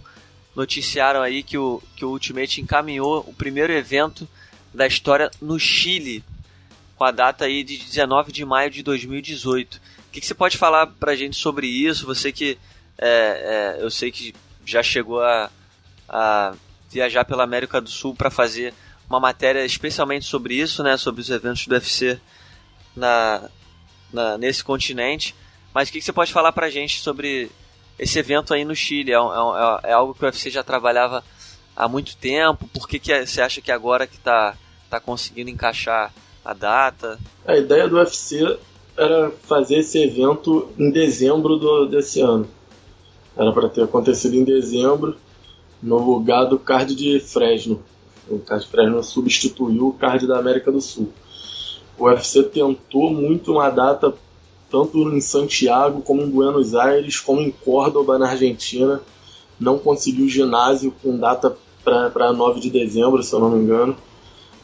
noticiaram 0.54 1.22
aí 1.22 1.42
que 1.42 1.56
o, 1.56 1.82
que 1.96 2.04
o 2.04 2.10
Ultimate 2.10 2.60
encaminhou 2.60 3.24
o 3.26 3.32
primeiro 3.32 3.72
evento 3.72 4.28
da 4.72 4.86
história 4.86 5.30
no 5.40 5.58
Chile, 5.58 6.22
com 6.94 7.04
a 7.04 7.10
data 7.10 7.46
aí 7.46 7.64
de 7.64 7.78
19 7.78 8.32
de 8.32 8.44
maio 8.44 8.70
de 8.70 8.82
2018 8.82 9.80
que, 10.16 10.20
que 10.22 10.26
você 10.26 10.34
pode 10.34 10.56
falar 10.56 10.86
pra 10.86 11.14
gente 11.14 11.36
sobre 11.36 11.66
isso? 11.66 12.06
Você 12.06 12.32
que 12.32 12.58
é, 12.96 13.76
é, 13.78 13.82
eu 13.82 13.90
sei 13.90 14.10
que 14.10 14.34
já 14.64 14.82
chegou 14.82 15.22
a, 15.22 15.50
a 16.08 16.54
viajar 16.90 17.24
pela 17.26 17.44
América 17.44 17.82
do 17.82 17.90
Sul 17.90 18.14
para 18.14 18.30
fazer 18.30 18.72
uma 19.10 19.20
matéria 19.20 19.64
especialmente 19.64 20.24
sobre 20.24 20.54
isso, 20.54 20.82
né? 20.82 20.96
Sobre 20.96 21.20
os 21.20 21.28
eventos 21.28 21.66
do 21.66 21.74
UFC 21.74 22.18
na, 22.96 23.50
na 24.10 24.38
nesse 24.38 24.64
continente. 24.64 25.34
Mas 25.74 25.90
o 25.90 25.92
que, 25.92 25.98
que 25.98 26.04
você 26.04 26.14
pode 26.14 26.32
falar 26.32 26.52
pra 26.52 26.70
gente 26.70 26.98
sobre 27.00 27.50
esse 27.98 28.18
evento 28.18 28.54
aí 28.54 28.64
no 28.64 28.74
Chile? 28.74 29.12
É, 29.12 29.16
é, 29.16 29.90
é 29.90 29.92
algo 29.92 30.14
que 30.14 30.24
o 30.24 30.26
UFC 30.26 30.48
já 30.48 30.62
trabalhava 30.62 31.22
há 31.76 31.86
muito 31.86 32.16
tempo? 32.16 32.66
Por 32.68 32.88
que, 32.88 32.98
que 32.98 33.26
você 33.26 33.42
acha 33.42 33.60
que 33.60 33.70
agora 33.70 34.06
que 34.06 34.16
está 34.16 34.56
tá 34.88 34.98
conseguindo 34.98 35.50
encaixar 35.50 36.10
a 36.42 36.54
data? 36.54 37.18
A 37.46 37.54
ideia 37.58 37.86
do 37.86 37.96
UFC 37.96 38.58
era 38.96 39.30
fazer 39.42 39.78
esse 39.78 40.02
evento 40.02 40.68
em 40.78 40.90
dezembro 40.90 41.56
do, 41.56 41.86
desse 41.86 42.20
ano. 42.20 42.48
Era 43.36 43.52
para 43.52 43.68
ter 43.68 43.82
acontecido 43.82 44.34
em 44.34 44.44
dezembro, 44.44 45.16
no 45.82 45.98
lugar 45.98 46.44
do 46.44 46.58
card 46.58 46.94
de 46.94 47.20
Fresno. 47.20 47.82
O 48.28 48.38
card 48.38 48.64
de 48.64 48.70
Fresno 48.70 49.02
substituiu 49.02 49.88
o 49.88 49.92
card 49.92 50.26
da 50.26 50.38
América 50.38 50.72
do 50.72 50.80
Sul. 50.80 51.12
O 51.98 52.04
UFC 52.04 52.42
tentou 52.44 53.10
muito 53.10 53.52
uma 53.52 53.70
data 53.70 54.14
tanto 54.70 54.98
em 55.10 55.20
Santiago 55.20 56.02
como 56.02 56.22
em 56.22 56.30
Buenos 56.30 56.74
Aires, 56.74 57.20
como 57.20 57.40
em 57.40 57.50
Córdoba, 57.50 58.18
na 58.18 58.30
Argentina. 58.30 59.00
Não 59.60 59.78
conseguiu 59.78 60.28
ginásio 60.28 60.92
com 61.02 61.16
data 61.16 61.56
para 61.84 62.32
9 62.32 62.60
de 62.60 62.70
dezembro, 62.70 63.22
se 63.22 63.32
eu 63.32 63.38
não 63.38 63.50
me 63.50 63.62
engano, 63.62 63.96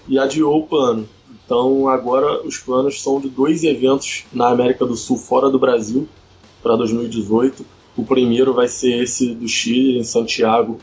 e 0.09 0.19
adiou 0.19 0.59
o 0.59 0.67
plano. 0.67 1.09
Então 1.45 1.89
agora 1.89 2.43
os 2.47 2.59
planos 2.59 3.03
são 3.03 3.21
de 3.21 3.29
dois 3.29 3.65
eventos 3.65 4.25
na 4.33 4.49
América 4.49 4.87
do 4.87 4.97
Sul 4.97 5.17
fora 5.17 5.51
do 5.51 5.59
Brasil 5.59 6.09
para 6.63 6.77
2018. 6.77 7.65
O 7.97 8.05
primeiro 8.05 8.55
vai 8.55 8.69
ser 8.69 9.03
esse 9.03 9.35
do 9.35 9.47
Chile, 9.47 9.99
em 9.99 10.05
Santiago, 10.05 10.79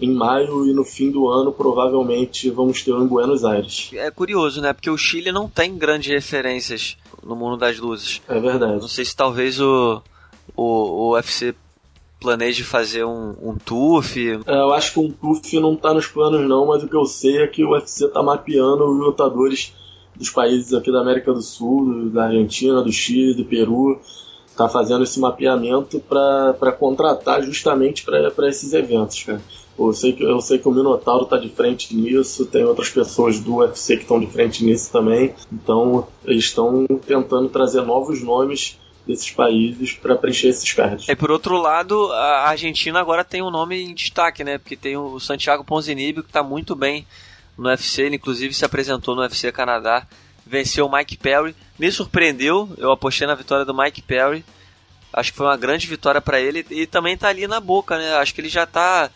em 0.00 0.12
maio, 0.12 0.68
e 0.68 0.72
no 0.72 0.84
fim 0.84 1.10
do 1.10 1.28
ano 1.28 1.52
provavelmente 1.52 2.50
vamos 2.50 2.82
ter 2.82 2.92
um 2.92 3.04
em 3.04 3.06
Buenos 3.06 3.44
Aires. 3.44 3.90
É 3.92 4.10
curioso, 4.10 4.60
né? 4.60 4.72
Porque 4.72 4.90
o 4.90 4.98
Chile 4.98 5.32
não 5.32 5.48
tem 5.48 5.76
grandes 5.76 6.12
referências 6.12 6.96
no 7.22 7.34
mundo 7.34 7.56
das 7.56 7.78
luzes. 7.78 8.20
É 8.28 8.38
verdade. 8.38 8.80
Não 8.80 8.88
sei 8.88 9.04
se 9.04 9.16
talvez 9.16 9.60
o, 9.60 10.02
o, 10.56 10.62
o 10.62 11.12
UFC 11.14 11.54
planeje 12.20 12.64
fazer 12.64 13.04
um, 13.04 13.34
um 13.42 13.56
TUF. 13.56 14.40
É, 14.46 14.54
eu 14.54 14.72
acho 14.72 14.94
que 14.94 15.00
um 15.00 15.10
TUF 15.10 15.60
não 15.60 15.74
está 15.74 15.92
nos 15.92 16.06
planos 16.06 16.48
não, 16.48 16.66
mas 16.66 16.82
o 16.82 16.88
que 16.88 16.96
eu 16.96 17.04
sei 17.04 17.42
é 17.42 17.46
que 17.46 17.64
o 17.64 17.70
UFC 17.70 18.06
está 18.06 18.22
mapeando 18.22 18.84
os 18.84 18.98
lutadores 18.98 19.74
dos 20.16 20.30
países 20.30 20.72
aqui 20.72 20.90
da 20.92 21.00
América 21.00 21.32
do 21.32 21.42
Sul, 21.42 22.10
da 22.10 22.26
Argentina, 22.26 22.82
do 22.82 22.92
Chile, 22.92 23.34
do 23.34 23.44
Peru, 23.44 24.00
está 24.46 24.68
fazendo 24.68 25.02
esse 25.02 25.18
mapeamento 25.18 26.00
para 26.00 26.72
contratar 26.72 27.42
justamente 27.42 28.04
para 28.04 28.48
esses 28.48 28.72
eventos, 28.72 29.22
cara. 29.24 29.40
Eu 29.76 29.92
sei, 29.92 30.12
que, 30.12 30.22
eu 30.22 30.40
sei 30.40 30.58
que 30.58 30.68
o 30.68 30.72
Minotauro 30.72 31.24
está 31.24 31.36
de 31.36 31.48
frente 31.48 31.94
nisso, 31.96 32.46
tem 32.46 32.64
outras 32.64 32.88
pessoas 32.90 33.40
do 33.40 33.56
UFC 33.56 33.96
que 33.96 34.02
estão 34.02 34.20
de 34.20 34.28
frente 34.28 34.64
nisso 34.64 34.92
também. 34.92 35.34
Então, 35.52 36.06
eles 36.24 36.44
estão 36.44 36.86
tentando 37.04 37.48
trazer 37.48 37.82
novos 37.82 38.22
nomes 38.22 38.78
desses 39.04 39.30
países 39.32 39.92
para 39.92 40.14
preencher 40.14 40.48
esses 40.48 40.72
cards. 40.72 41.08
E 41.08 41.16
por 41.16 41.30
outro 41.30 41.58
lado, 41.58 42.10
a 42.12 42.48
Argentina 42.48 43.00
agora 43.00 43.24
tem 43.24 43.42
um 43.42 43.50
nome 43.50 43.82
em 43.82 43.92
destaque, 43.94 44.44
né? 44.44 44.58
Porque 44.58 44.76
tem 44.76 44.96
o 44.96 45.18
Santiago 45.18 45.64
Ponzinibbio 45.64 46.22
que 46.22 46.30
está 46.30 46.42
muito 46.42 46.76
bem 46.76 47.04
no 47.56 47.68
UFC, 47.68 48.02
ele 48.02 48.16
inclusive 48.16 48.52
se 48.54 48.64
apresentou 48.64 49.14
no 49.14 49.22
UFC 49.22 49.50
Canadá, 49.52 50.06
venceu 50.46 50.86
o 50.86 50.92
Mike 50.92 51.16
Perry, 51.16 51.54
me 51.78 51.90
surpreendeu, 51.90 52.68
eu 52.76 52.92
apostei 52.92 53.26
na 53.26 53.34
vitória 53.34 53.64
do 53.64 53.74
Mike 53.74 54.02
Perry, 54.02 54.44
acho 55.12 55.30
que 55.30 55.38
foi 55.38 55.46
uma 55.46 55.56
grande 55.56 55.86
vitória 55.86 56.20
para 56.20 56.40
ele 56.40 56.66
e 56.70 56.86
também 56.86 57.16
tá 57.16 57.28
ali 57.28 57.46
na 57.46 57.60
boca, 57.60 57.96
né? 57.96 58.14
Acho 58.16 58.34
que 58.34 58.40
ele 58.40 58.48
já 58.48 58.66
tá, 58.66 59.10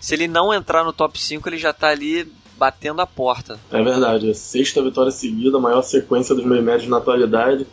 se 0.00 0.14
ele 0.14 0.28
não 0.28 0.52
entrar 0.52 0.84
no 0.84 0.92
top 0.92 1.20
5, 1.20 1.48
ele 1.48 1.58
já 1.58 1.72
tá 1.72 1.88
ali 1.88 2.30
batendo 2.58 3.00
a 3.00 3.06
porta. 3.06 3.58
É 3.70 3.82
verdade, 3.82 4.30
a 4.30 4.34
sexta 4.34 4.82
vitória 4.82 5.12
seguida, 5.12 5.58
maior 5.58 5.82
sequência 5.82 6.34
dos 6.34 6.44
meio 6.44 6.62
médios 6.62 6.88
na 6.88 6.98
atualidade. 6.98 7.66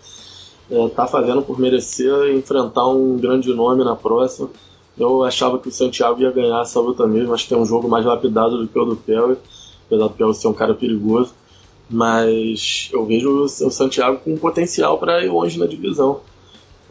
É, 0.69 0.88
tá 0.89 1.05
fazendo 1.05 1.43
por 1.43 1.60
merecer 1.60 2.12
enfrentar 2.34 2.88
um 2.88 3.17
grande 3.17 3.53
nome 3.53 3.84
na 3.84 3.95
próxima. 3.95 4.50
Eu 4.98 5.24
achava 5.24 5.60
que 5.60 5.67
o 5.67 5.72
Santiago 5.72 6.22
ia 6.22 6.31
ganhar 6.31 6.62
essa 6.62 6.79
luta 6.79 7.05
mesmo, 7.05 7.34
acho 7.34 7.43
que 7.43 7.50
tem 7.50 7.57
um 7.57 7.65
jogo 7.65 7.88
mais 7.89 8.05
lapidado 8.05 8.57
do 8.57 8.67
que 8.67 8.79
o 8.79 8.86
do 8.86 8.95
Perry 8.95 9.38
apesar 9.86 10.08
do 10.08 10.13
Piauí 10.13 10.36
ser 10.36 10.48
um 10.48 10.54
cara 10.54 10.74
perigoso. 10.74 11.34
Mas 11.89 12.89
eu 12.92 13.06
vejo 13.06 13.44
o 13.44 13.48
Santiago 13.48 14.20
com 14.20 14.38
potencial 14.38 14.98
para 14.98 15.24
ir 15.24 15.30
longe 15.30 15.60
na 15.60 15.68
divisão. 15.68 16.22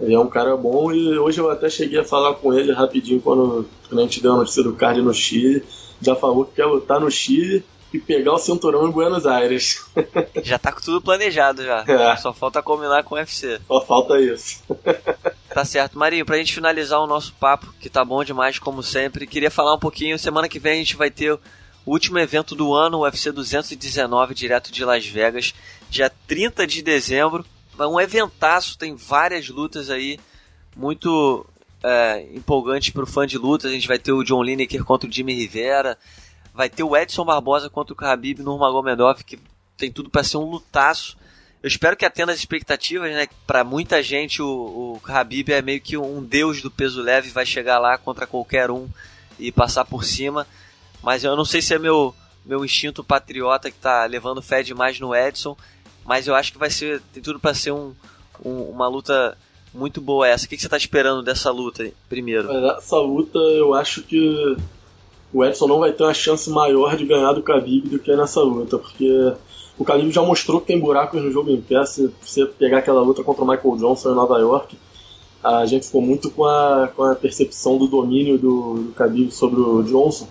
Ele 0.01 0.15
é 0.15 0.19
um 0.19 0.29
cara 0.29 0.57
bom 0.57 0.93
e 0.93 1.19
hoje 1.19 1.41
eu 1.41 1.51
até 1.51 1.69
cheguei 1.69 2.01
a 2.01 2.05
falar 2.05 2.35
com 2.35 2.53
ele 2.53 2.73
rapidinho 2.73 3.21
quando, 3.21 3.67
quando 3.89 4.01
a 4.01 4.03
gente 4.03 4.21
deu 4.21 4.33
a 4.33 4.37
notícia 4.37 4.63
do 4.63 4.75
card 4.75 5.01
no 5.01 5.15
Chile. 5.15 5.65
Já 6.01 6.15
falou 6.15 6.45
que 6.45 6.55
quer 6.57 6.67
lutar 6.67 7.01
no 7.01 7.11
Chile 7.11 7.65
e 7.93 7.99
pegar 7.99 8.33
o 8.33 8.39
cinturão 8.39 8.89
em 8.89 8.91
Buenos 8.91 9.25
Aires. 9.25 9.85
já 10.43 10.59
tá 10.59 10.73
com 10.73 10.81
tudo 10.81 11.01
planejado 11.01 11.63
já. 11.65 11.85
É. 11.87 12.17
Só 12.17 12.33
falta 12.33 12.61
combinar 12.61 13.05
com 13.05 13.15
o 13.15 13.19
UFC. 13.19 13.61
Só 13.67 13.81
falta 13.81 14.21
isso. 14.21 14.63
tá 15.49 15.65
certo. 15.65 15.97
Marinho, 15.97 16.27
pra 16.27 16.37
gente 16.37 16.53
finalizar 16.53 17.01
o 17.01 17.07
nosso 17.07 17.33
papo, 17.35 17.73
que 17.81 17.89
tá 17.89 18.05
bom 18.05 18.25
demais 18.25 18.59
como 18.59 18.83
sempre, 18.83 19.29
queria 19.29 19.51
falar 19.51 19.75
um 19.75 19.79
pouquinho. 19.79 20.19
Semana 20.19 20.49
que 20.49 20.59
vem 20.59 20.73
a 20.73 20.79
gente 20.79 20.97
vai 20.97 21.11
ter 21.11 21.39
o 21.87 21.93
último 21.93 22.19
evento 22.19 22.55
do 22.55 22.75
ano, 22.75 22.99
o 22.99 23.03
UFC 23.03 23.31
219, 23.31 24.35
direto 24.35 24.73
de 24.73 24.85
Las 24.85 25.07
Vegas, 25.07 25.55
dia 25.91 26.11
30 26.27 26.67
de 26.67 26.83
dezembro. 26.83 27.45
É 27.79 27.87
um 27.87 28.01
eventaço, 28.01 28.79
tem 28.79 28.95
várias 28.95 29.49
lutas 29.49 29.91
aí 29.91 30.19
muito 30.77 31.47
é, 31.83 32.27
empolgantes 32.33 32.91
pro 32.91 33.07
fã 33.07 33.27
de 33.27 33.37
luta. 33.37 33.69
A 33.69 33.71
gente 33.71 33.89
vai 33.89 33.99
ter 33.99 34.13
o 34.13 34.25
John 34.25 34.43
Lineker 34.43 34.85
contra 34.85 35.09
o 35.09 35.13
Jimmy 35.13 35.35
Rivera. 35.35 35.99
Vai 36.55 36.71
ter 36.71 36.83
o 36.83 36.97
Edson 36.97 37.25
Barbosa 37.25 37.69
contra 37.69 37.93
o 37.93 37.97
Khabib 37.97 38.43
Nurmagomedov, 38.43 39.23
que 39.25 39.39
tem 39.77 39.91
tudo 39.91 40.09
para 40.09 40.25
ser 40.25 40.39
um 40.39 40.49
lutaço. 40.49 41.17
Eu 41.63 41.69
espero 41.69 41.97
que 41.97 42.05
atenda 42.05 42.33
as 42.33 42.39
expectativas, 42.39 43.11
né? 43.13 43.27
Para 43.47 43.65
muita 43.65 44.03
gente 44.03 44.41
o, 44.43 44.47
o 44.47 45.01
é 45.49 45.63
meio 45.63 45.81
que 45.81 45.97
um 45.97 46.23
deus 46.23 46.63
do 46.63 46.71
peso 46.71 47.03
leve, 47.03 47.31
vai 47.31 47.47
chegar 47.47 47.79
lá 47.79 47.97
contra 47.99 48.27
qualquer 48.27 48.71
um 48.71 48.89
e 49.39 49.51
passar 49.51 49.85
por 49.85 50.05
cima. 50.05 50.47
Mas 51.05 51.23
eu 51.23 51.37
não 51.37 51.45
sei 51.45 51.61
se 51.61 51.75
é 51.75 51.79
meu 51.79 52.15
meu 52.45 52.65
instinto 52.65 53.03
patriota 53.03 53.71
que 53.71 53.79
tá 53.79 54.05
levando 54.05 54.43
fé 54.43 54.63
demais 54.63 55.01
no 55.01 55.15
Edson, 55.15 55.57
mas 56.05 56.27
eu 56.27 56.35
acho 56.35 56.53
que 56.53 56.59
vai 56.59 56.71
ser 56.71 57.01
tem 57.13 57.23
tudo 57.23 57.41
para 57.41 57.55
ser 57.55 57.73
um, 57.73 57.95
um, 58.45 58.63
uma 58.65 58.87
luta 58.87 59.37
muito 59.73 60.01
boa 60.01 60.29
essa. 60.29 60.47
O 60.47 60.49
que, 60.49 60.57
que 60.57 60.63
você 60.63 60.67
está 60.67 60.77
esperando 60.77 61.23
dessa 61.23 61.51
luta 61.51 61.91
primeiro? 62.09 62.51
Essa 62.51 62.99
luta 62.99 63.39
eu 63.39 63.75
acho 63.75 64.03
que 64.03 64.57
o 65.33 65.45
Edson 65.45 65.67
não 65.67 65.81
vai 65.81 65.93
ter 65.93 66.05
uma 66.05 66.15
chance 66.15 66.49
maior 66.51 66.97
de 66.97 67.05
ganhar 67.05 67.33
do 67.33 67.43
Khabib 67.43 67.89
do 67.89 67.99
que 67.99 68.15
nessa 68.15 68.41
luta, 68.41 68.79
porque 68.79 69.33
o 69.77 69.85
Khabib 69.85 70.13
já 70.13 70.23
mostrou 70.23 70.61
que 70.61 70.69
tem 70.69 70.79
buracos 70.79 71.21
no 71.21 71.31
jogo 71.33 71.51
em 71.51 71.61
pé. 71.61 71.85
Se 71.85 72.13
você 72.23 72.47
pegar 72.47 72.79
aquela 72.79 73.03
luta 73.03 73.25
contra 73.25 73.43
o 73.43 73.49
Michael 73.49 73.77
Johnson 73.77 74.13
em 74.13 74.15
Nova 74.15 74.39
York, 74.39 74.79
a 75.43 75.67
gente 75.67 75.87
ficou 75.87 76.01
muito 76.01 76.31
com 76.31 76.45
a, 76.45 76.89
com 76.95 77.03
a 77.03 77.15
percepção 77.15 77.77
do 77.77 77.89
domínio 77.89 78.39
do, 78.39 78.75
do 78.75 78.93
Khabib 78.93 79.33
sobre 79.33 79.61
o 79.61 79.83
Johnson, 79.83 80.29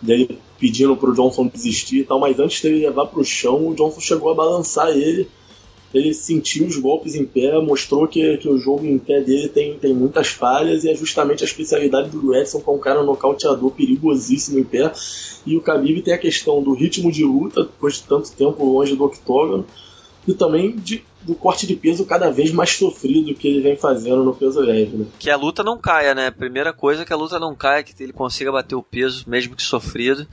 dele 0.00 0.38
pedindo 0.58 0.96
para 0.96 1.10
o 1.10 1.14
Johnson 1.14 1.46
desistir 1.46 1.98
e 1.98 2.04
tal, 2.04 2.18
mas 2.18 2.38
antes 2.38 2.60
dele 2.62 2.86
levar 2.86 3.06
para 3.06 3.20
o 3.20 3.24
chão, 3.24 3.68
o 3.68 3.74
Johnson 3.74 4.00
chegou 4.00 4.30
a 4.30 4.34
balançar 4.34 4.88
ele 4.90 5.28
ele 5.94 6.12
sentiu 6.12 6.66
os 6.66 6.76
golpes 6.76 7.14
em 7.14 7.24
pé, 7.24 7.56
mostrou 7.60 8.08
que, 8.08 8.36
que 8.38 8.48
o 8.48 8.58
jogo 8.58 8.84
em 8.84 8.98
pé 8.98 9.20
dele 9.20 9.48
tem, 9.48 9.78
tem 9.78 9.94
muitas 9.94 10.26
falhas 10.26 10.82
e 10.82 10.90
é 10.90 10.94
justamente 10.94 11.44
a 11.44 11.46
especialidade 11.46 12.10
do 12.10 12.34
Edson, 12.34 12.60
que 12.60 12.68
é 12.68 12.72
um 12.72 12.78
cara 12.78 13.04
nocauteador 13.04 13.70
perigosíssimo 13.70 14.58
em 14.58 14.64
pé. 14.64 14.92
E 15.46 15.56
o 15.56 15.60
Khabib 15.60 16.02
tem 16.02 16.12
a 16.12 16.18
questão 16.18 16.60
do 16.60 16.74
ritmo 16.74 17.12
de 17.12 17.22
luta, 17.22 17.62
depois 17.62 17.94
de 17.94 18.02
tanto 18.02 18.32
tempo 18.32 18.64
longe 18.64 18.96
do 18.96 19.04
octógono, 19.04 19.64
e 20.26 20.34
também 20.34 20.76
de, 20.76 21.04
do 21.22 21.34
corte 21.34 21.66
de 21.66 21.74
peso 21.76 22.04
cada 22.04 22.30
vez 22.30 22.50
mais 22.50 22.70
sofrido 22.70 23.34
que 23.34 23.48
ele 23.48 23.60
vem 23.60 23.76
fazendo 23.76 24.24
no 24.24 24.34
peso 24.34 24.60
leve. 24.60 24.96
Né? 24.96 25.06
Que 25.18 25.30
a 25.30 25.36
luta 25.36 25.62
não 25.62 25.78
caia, 25.78 26.14
né? 26.14 26.30
Primeira 26.30 26.72
coisa 26.72 27.02
é 27.02 27.04
que 27.04 27.12
a 27.12 27.16
luta 27.16 27.38
não 27.38 27.54
caia, 27.54 27.82
que 27.82 28.02
ele 28.02 28.12
consiga 28.12 28.52
bater 28.52 28.74
o 28.74 28.82
peso, 28.82 29.24
mesmo 29.28 29.54
que 29.54 29.62
sofrido. 29.62 30.26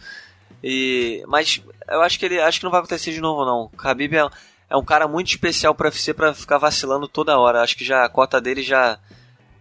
E 0.63 1.24
mas 1.27 1.62
eu 1.89 2.01
acho 2.01 2.19
que 2.19 2.25
ele 2.25 2.39
acho 2.39 2.60
que 2.60 2.63
não 2.63 2.71
vai 2.71 2.79
acontecer 2.79 3.12
de 3.12 3.21
novo 3.21 3.45
não. 3.45 3.69
O 3.74 3.77
Khabib 3.77 4.15
é, 4.15 4.29
é 4.69 4.77
um 4.77 4.86
cara 4.86 5.07
muito 5.07 5.29
especial 5.29 5.74
para 5.74 5.88
UFC 5.88 6.13
para 6.13 6.33
ficar 6.33 6.57
vacilando 6.57 7.07
toda 7.07 7.38
hora. 7.38 7.62
Acho 7.62 7.75
que 7.75 7.86
já 7.86 8.05
a 8.05 8.10
cota 8.10 8.39
dele 8.39 8.62
já 8.62 9.00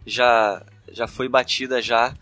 já 0.07 0.63
já 0.93 1.07
foi 1.07 1.29
batida 1.29 1.81
já. 1.81 2.15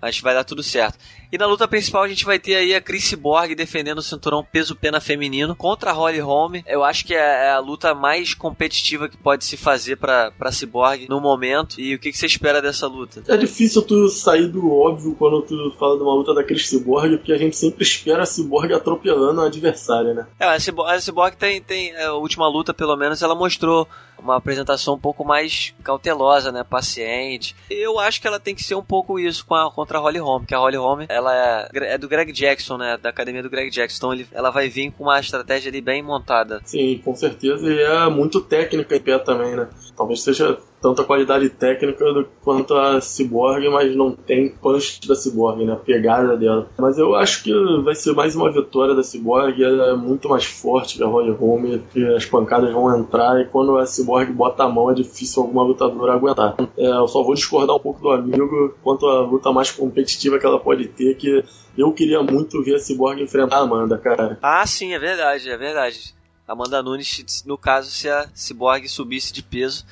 Acho 0.00 0.18
que 0.18 0.24
vai 0.24 0.34
dar 0.34 0.44
tudo 0.44 0.62
certo. 0.62 0.98
E 1.30 1.36
na 1.36 1.46
luta 1.46 1.68
principal 1.68 2.02
a 2.02 2.08
gente 2.08 2.24
vai 2.24 2.38
ter 2.38 2.56
aí 2.56 2.74
a 2.74 2.80
Chris 2.80 3.12
Borg 3.12 3.54
defendendo 3.54 3.98
o 3.98 4.02
cinturão 4.02 4.42
peso-pena 4.42 4.98
feminino 5.00 5.54
contra 5.54 5.90
a 5.90 5.92
Holly 5.92 6.20
Holm. 6.20 6.62
Eu 6.66 6.82
acho 6.82 7.04
que 7.04 7.14
é, 7.14 7.46
é 7.46 7.50
a 7.50 7.58
luta 7.58 7.94
mais 7.94 8.32
competitiva 8.32 9.08
que 9.08 9.16
pode 9.16 9.44
se 9.44 9.56
fazer 9.56 9.96
para 9.96 10.32
Cyborg 10.50 11.06
no 11.08 11.20
momento. 11.20 11.78
E 11.80 11.94
o 11.94 11.98
que, 11.98 12.10
que, 12.10 12.18
você 12.18 12.26
espera 12.26 12.62
dessa 12.62 12.86
luta? 12.86 13.22
É 13.28 13.36
difícil 13.36 13.82
tu 13.82 14.08
sair 14.08 14.48
do 14.48 14.72
óbvio 14.72 15.14
quando 15.18 15.42
tu 15.42 15.74
fala 15.78 15.96
de 15.96 16.02
uma 16.02 16.14
luta 16.14 16.32
da 16.32 16.42
Chris 16.42 16.68
Cyborg, 16.68 17.18
porque 17.18 17.32
a 17.32 17.38
gente 17.38 17.56
sempre 17.56 17.82
espera 17.82 18.22
a 18.22 18.26
Cyborg 18.26 18.72
atropelando 18.72 19.42
a 19.42 19.46
adversária, 19.46 20.14
né? 20.14 20.26
É, 20.40 20.46
a 20.46 20.58
Cyborg, 20.58 20.90
a 20.90 21.00
Cyborg 21.00 21.36
tem, 21.36 21.60
tem 21.60 21.90
é, 21.92 22.06
a 22.06 22.14
última 22.14 22.48
luta, 22.48 22.72
pelo 22.72 22.96
menos, 22.96 23.22
ela 23.22 23.34
mostrou 23.34 23.86
uma 24.18 24.36
apresentação 24.36 24.94
um 24.94 24.98
pouco 24.98 25.24
mais 25.24 25.74
cautelosa, 25.82 26.50
né? 26.50 26.64
Paciente. 26.64 27.54
Eu 27.70 27.98
acho 27.98 28.20
que 28.20 28.26
ela 28.26 28.40
tem 28.40 28.54
que 28.54 28.64
ser 28.64 28.74
um 28.74 28.82
pouco 28.82 29.18
isso 29.18 29.46
com 29.46 29.54
a, 29.54 29.70
contra 29.70 29.98
a 29.98 30.00
Holly 30.00 30.18
Holm, 30.18 30.44
que 30.44 30.54
a 30.54 30.58
Holly 30.58 30.76
Holm 30.76 31.02
ela 31.18 31.34
é, 31.34 31.94
é, 31.94 31.98
do 31.98 32.08
Greg 32.08 32.32
Jackson, 32.32 32.76
né? 32.76 32.98
Da 33.00 33.10
academia 33.10 33.42
do 33.42 33.50
Greg 33.50 33.70
Jackson. 33.70 33.96
Então 33.98 34.12
ele, 34.12 34.26
ela 34.32 34.50
vai 34.50 34.68
vir 34.68 34.90
com 34.92 35.04
uma 35.04 35.20
estratégia 35.20 35.68
ali 35.68 35.80
bem 35.80 36.02
montada. 36.02 36.60
Sim, 36.64 37.00
com 37.04 37.14
certeza. 37.14 37.70
E 37.70 37.80
é 37.80 38.08
muito 38.08 38.40
técnica 38.40 38.96
em 38.96 39.00
pé 39.00 39.18
também, 39.18 39.54
né? 39.54 39.68
Talvez 39.96 40.22
seja 40.22 40.58
tanta 40.80 41.04
qualidade 41.04 41.48
técnica 41.50 42.04
quanto 42.42 42.74
a 42.74 43.00
Cyborg, 43.00 43.68
mas 43.68 43.94
não 43.94 44.12
tem 44.12 44.48
punch 44.48 45.06
da 45.06 45.14
Cyborg, 45.14 45.64
né? 45.64 45.72
A 45.72 45.76
pegada 45.76 46.36
dela. 46.36 46.68
Mas 46.78 46.98
eu 46.98 47.14
acho 47.14 47.42
que 47.42 47.52
vai 47.82 47.94
ser 47.94 48.12
mais 48.12 48.34
uma 48.34 48.50
vitória 48.50 48.94
da 48.94 49.02
Cyborg. 49.02 49.62
Ela 49.62 49.92
é 49.92 49.96
muito 49.96 50.28
mais 50.28 50.44
forte 50.44 50.96
que 50.96 51.02
a 51.02 51.06
Holly 51.06 51.32
Holm, 51.32 51.78
que 51.92 52.04
as 52.14 52.24
pancadas 52.24 52.72
vão 52.72 52.98
entrar 52.98 53.40
e 53.40 53.46
quando 53.46 53.76
a 53.76 53.86
Cyborg 53.86 54.32
bota 54.32 54.64
a 54.64 54.68
mão 54.68 54.90
é 54.90 54.94
difícil 54.94 55.42
alguma 55.42 55.62
lutadora 55.62 56.14
aguentar. 56.14 56.56
É, 56.76 56.86
eu 56.86 57.08
só 57.08 57.22
vou 57.22 57.34
discordar 57.34 57.76
um 57.76 57.80
pouco 57.80 58.00
do 58.00 58.10
amigo 58.10 58.74
quanto 58.82 59.06
à 59.06 59.20
luta 59.20 59.52
mais 59.52 59.70
competitiva 59.70 60.38
que 60.38 60.46
ela 60.46 60.60
pode 60.60 60.86
ter, 60.88 61.16
que 61.16 61.44
eu 61.76 61.92
queria 61.92 62.22
muito 62.22 62.62
ver 62.62 62.76
a 62.76 62.78
Cyborg 62.78 63.22
enfrentar 63.22 63.56
a 63.56 63.60
Amanda, 63.60 63.98
cara. 63.98 64.38
Ah, 64.42 64.66
sim, 64.66 64.94
é 64.94 64.98
verdade, 64.98 65.48
é 65.48 65.56
verdade. 65.56 66.14
Amanda 66.46 66.82
Nunes, 66.82 67.44
no 67.46 67.58
caso, 67.58 67.90
se 67.90 68.08
a 68.08 68.26
Cyborg 68.34 68.88
subisse 68.88 69.32
de 69.32 69.42
peso, 69.42 69.84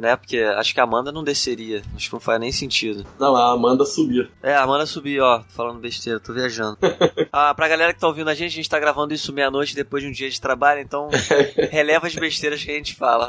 né? 0.00 0.16
Porque 0.16 0.38
acho 0.38 0.74
que 0.74 0.80
a 0.80 0.84
Amanda 0.84 1.12
não 1.12 1.22
desceria. 1.22 1.82
Acho 1.94 2.08
que 2.08 2.12
não 2.12 2.20
faz 2.20 2.40
nem 2.40 2.50
sentido. 2.50 3.06
Não, 3.18 3.36
a 3.36 3.52
Amanda 3.52 3.84
subir. 3.84 4.30
É, 4.42 4.54
a 4.54 4.62
Amanda 4.62 4.86
subir, 4.86 5.20
ó. 5.20 5.38
Tô 5.38 5.50
falando 5.50 5.78
besteira, 5.78 6.18
tô 6.18 6.32
viajando. 6.32 6.78
ah, 7.32 7.54
pra 7.54 7.68
galera 7.68 7.92
que 7.92 8.00
tá 8.00 8.08
ouvindo 8.08 8.28
a 8.28 8.34
gente, 8.34 8.52
a 8.52 8.56
gente 8.56 8.68
tá 8.68 8.78
gravando 8.78 9.14
isso 9.14 9.32
meia-noite 9.32 9.74
depois 9.74 10.02
de 10.02 10.08
um 10.08 10.12
dia 10.12 10.30
de 10.30 10.40
trabalho, 10.40 10.80
então 10.80 11.08
releva 11.70 12.06
as 12.06 12.14
besteiras 12.14 12.64
que 12.64 12.70
a 12.70 12.74
gente 12.74 12.94
fala. 12.94 13.28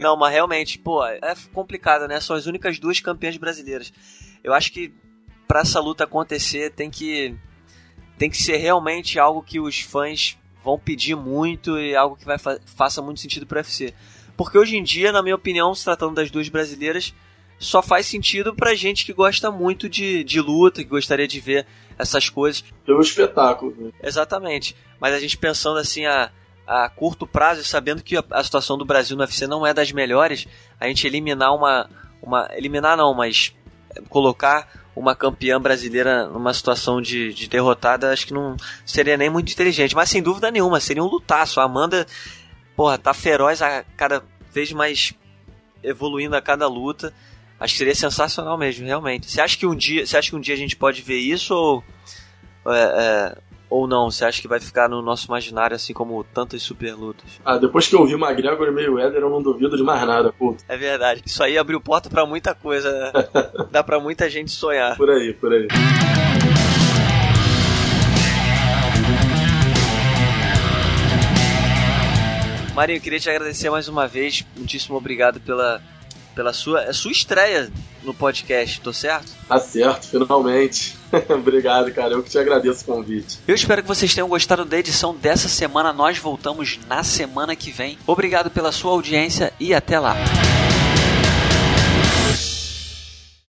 Não, 0.00 0.16
mas 0.16 0.32
realmente, 0.32 0.78
pô, 0.78 1.04
é 1.04 1.34
complicado, 1.52 2.08
né? 2.08 2.20
São 2.20 2.34
as 2.34 2.46
únicas 2.46 2.78
duas 2.78 2.98
campeãs 3.00 3.36
brasileiras. 3.36 3.92
Eu 4.42 4.54
acho 4.54 4.72
que 4.72 4.92
para 5.46 5.60
essa 5.60 5.80
luta 5.80 6.04
acontecer 6.04 6.72
tem 6.72 6.90
que 6.90 7.34
tem 8.18 8.30
que 8.30 8.36
ser 8.36 8.56
realmente 8.56 9.18
algo 9.18 9.42
que 9.42 9.60
os 9.60 9.80
fãs 9.80 10.38
vão 10.64 10.78
pedir 10.78 11.14
muito 11.14 11.78
e 11.78 11.94
algo 11.94 12.16
que 12.16 12.24
vai 12.24 12.38
fa 12.38 12.58
faça 12.64 13.00
muito 13.00 13.20
sentido 13.20 13.46
para 13.46 13.58
UFC. 13.58 13.94
Porque 14.36 14.58
hoje 14.58 14.76
em 14.76 14.82
dia, 14.82 15.12
na 15.12 15.22
minha 15.22 15.34
opinião, 15.34 15.74
se 15.74 15.84
tratando 15.84 16.14
das 16.14 16.30
duas 16.30 16.48
brasileiras, 16.48 17.14
só 17.58 17.82
faz 17.82 18.06
sentido 18.06 18.54
pra 18.54 18.74
gente 18.74 19.04
que 19.04 19.12
gosta 19.12 19.50
muito 19.50 19.88
de, 19.88 20.22
de 20.22 20.40
luta, 20.40 20.82
que 20.82 20.88
gostaria 20.88 21.26
de 21.26 21.40
ver 21.40 21.66
essas 21.98 22.28
coisas. 22.28 22.62
Pelo 22.84 23.00
espetáculo. 23.00 23.74
Né? 23.76 23.90
Exatamente. 24.02 24.76
Mas 25.00 25.14
a 25.14 25.20
gente 25.20 25.38
pensando 25.38 25.78
assim 25.78 26.04
a, 26.04 26.30
a 26.66 26.88
curto 26.88 27.26
prazo, 27.26 27.64
sabendo 27.64 28.02
que 28.02 28.16
a, 28.16 28.24
a, 28.30 28.44
situação 28.44 28.76
do 28.76 28.84
Brasil 28.84 29.16
no 29.16 29.22
UFC 29.22 29.46
não 29.46 29.66
é 29.66 29.72
das 29.72 29.92
melhores, 29.92 30.46
a 30.78 30.86
gente 30.86 31.06
eliminar 31.06 31.54
uma. 31.54 31.88
uma 32.22 32.48
eliminar 32.52 32.96
não, 32.96 33.14
mas 33.14 33.54
colocar 34.08 34.68
uma 34.94 35.14
campeã 35.14 35.60
brasileira 35.60 36.26
numa 36.26 36.52
situação 36.54 37.02
de, 37.02 37.32
de 37.32 37.48
derrotada, 37.48 38.12
acho 38.12 38.26
que 38.26 38.32
não 38.32 38.56
seria 38.84 39.16
nem 39.16 39.28
muito 39.28 39.52
inteligente. 39.52 39.94
Mas 39.94 40.08
sem 40.08 40.22
dúvida 40.22 40.50
nenhuma, 40.50 40.80
seria 40.80 41.02
um 41.02 41.06
lutaço. 41.06 41.60
A 41.60 41.64
Amanda, 41.64 42.06
porra, 42.76 42.98
tá 42.98 43.14
feroz 43.14 43.62
a 43.62 43.82
cada 43.96 44.22
vez 44.52 44.70
mais 44.72 45.14
evoluindo 45.82 46.36
a 46.36 46.42
cada 46.42 46.68
luta. 46.68 47.12
Acho 47.58 47.72
que 47.72 47.78
seria 47.78 47.94
sensacional 47.94 48.58
mesmo, 48.58 48.86
realmente. 48.86 49.30
Você 49.30 49.40
acha 49.40 49.56
que 49.56 49.66
um 49.66 49.74
dia, 49.74 50.06
você 50.06 50.16
acha 50.16 50.30
que 50.30 50.36
um 50.36 50.40
dia 50.40 50.54
a 50.54 50.58
gente 50.58 50.76
pode 50.76 51.00
ver 51.00 51.18
isso 51.18 51.54
ou 51.54 51.82
é, 52.66 53.34
é, 53.34 53.38
ou 53.70 53.86
não? 53.86 54.10
Você 54.10 54.24
acha 54.26 54.42
que 54.42 54.48
vai 54.48 54.60
ficar 54.60 54.88
no 54.88 55.00
nosso 55.00 55.26
imaginário 55.26 55.74
assim 55.74 55.94
como 55.94 56.22
tantas 56.22 56.62
super 56.62 56.94
lutas? 56.94 57.40
Ah, 57.44 57.56
depois 57.56 57.88
que 57.88 57.96
eu 57.96 58.04
vi 58.04 58.14
o 58.14 58.18
McGregor 58.18 58.68
e 58.68 58.70
Mayweather, 58.70 59.22
eu 59.22 59.30
não 59.30 59.42
duvido 59.42 59.74
de 59.74 59.82
mais 59.82 60.06
nada, 60.06 60.32
puto. 60.32 60.62
É 60.68 60.76
verdade. 60.76 61.22
Isso 61.24 61.42
aí 61.42 61.56
abriu 61.56 61.80
porta 61.80 62.10
para 62.10 62.26
muita 62.26 62.54
coisa, 62.54 62.92
né? 62.92 63.12
Dá 63.72 63.82
para 63.82 63.98
muita 63.98 64.28
gente 64.28 64.50
sonhar. 64.50 64.96
Por 64.96 65.10
aí, 65.10 65.32
por 65.32 65.50
aí. 65.50 65.66
Marinho, 72.76 73.00
queria 73.00 73.18
te 73.18 73.30
agradecer 73.30 73.70
mais 73.70 73.88
uma 73.88 74.06
vez. 74.06 74.44
Muitíssimo 74.54 74.98
obrigado 74.98 75.40
pela, 75.40 75.80
pela 76.34 76.52
sua, 76.52 76.82
é 76.82 76.92
sua 76.92 77.10
estreia 77.10 77.72
no 78.02 78.12
podcast, 78.12 78.82
tô 78.82 78.92
certo? 78.92 79.32
Tá 79.48 79.58
certo, 79.58 80.06
finalmente. 80.08 80.94
Obrigado, 81.30 81.90
cara. 81.92 82.12
Eu 82.12 82.22
que 82.22 82.28
te 82.28 82.38
agradeço 82.38 82.82
o 82.82 82.94
convite. 82.94 83.38
Eu 83.48 83.54
espero 83.54 83.80
que 83.80 83.88
vocês 83.88 84.14
tenham 84.14 84.28
gostado 84.28 84.66
da 84.66 84.78
edição 84.78 85.14
dessa 85.14 85.48
semana. 85.48 85.90
Nós 85.90 86.18
voltamos 86.18 86.78
na 86.86 87.02
semana 87.02 87.56
que 87.56 87.70
vem. 87.70 87.98
Obrigado 88.06 88.50
pela 88.50 88.70
sua 88.70 88.92
audiência 88.92 89.54
e 89.58 89.72
até 89.72 89.98
lá. 89.98 90.14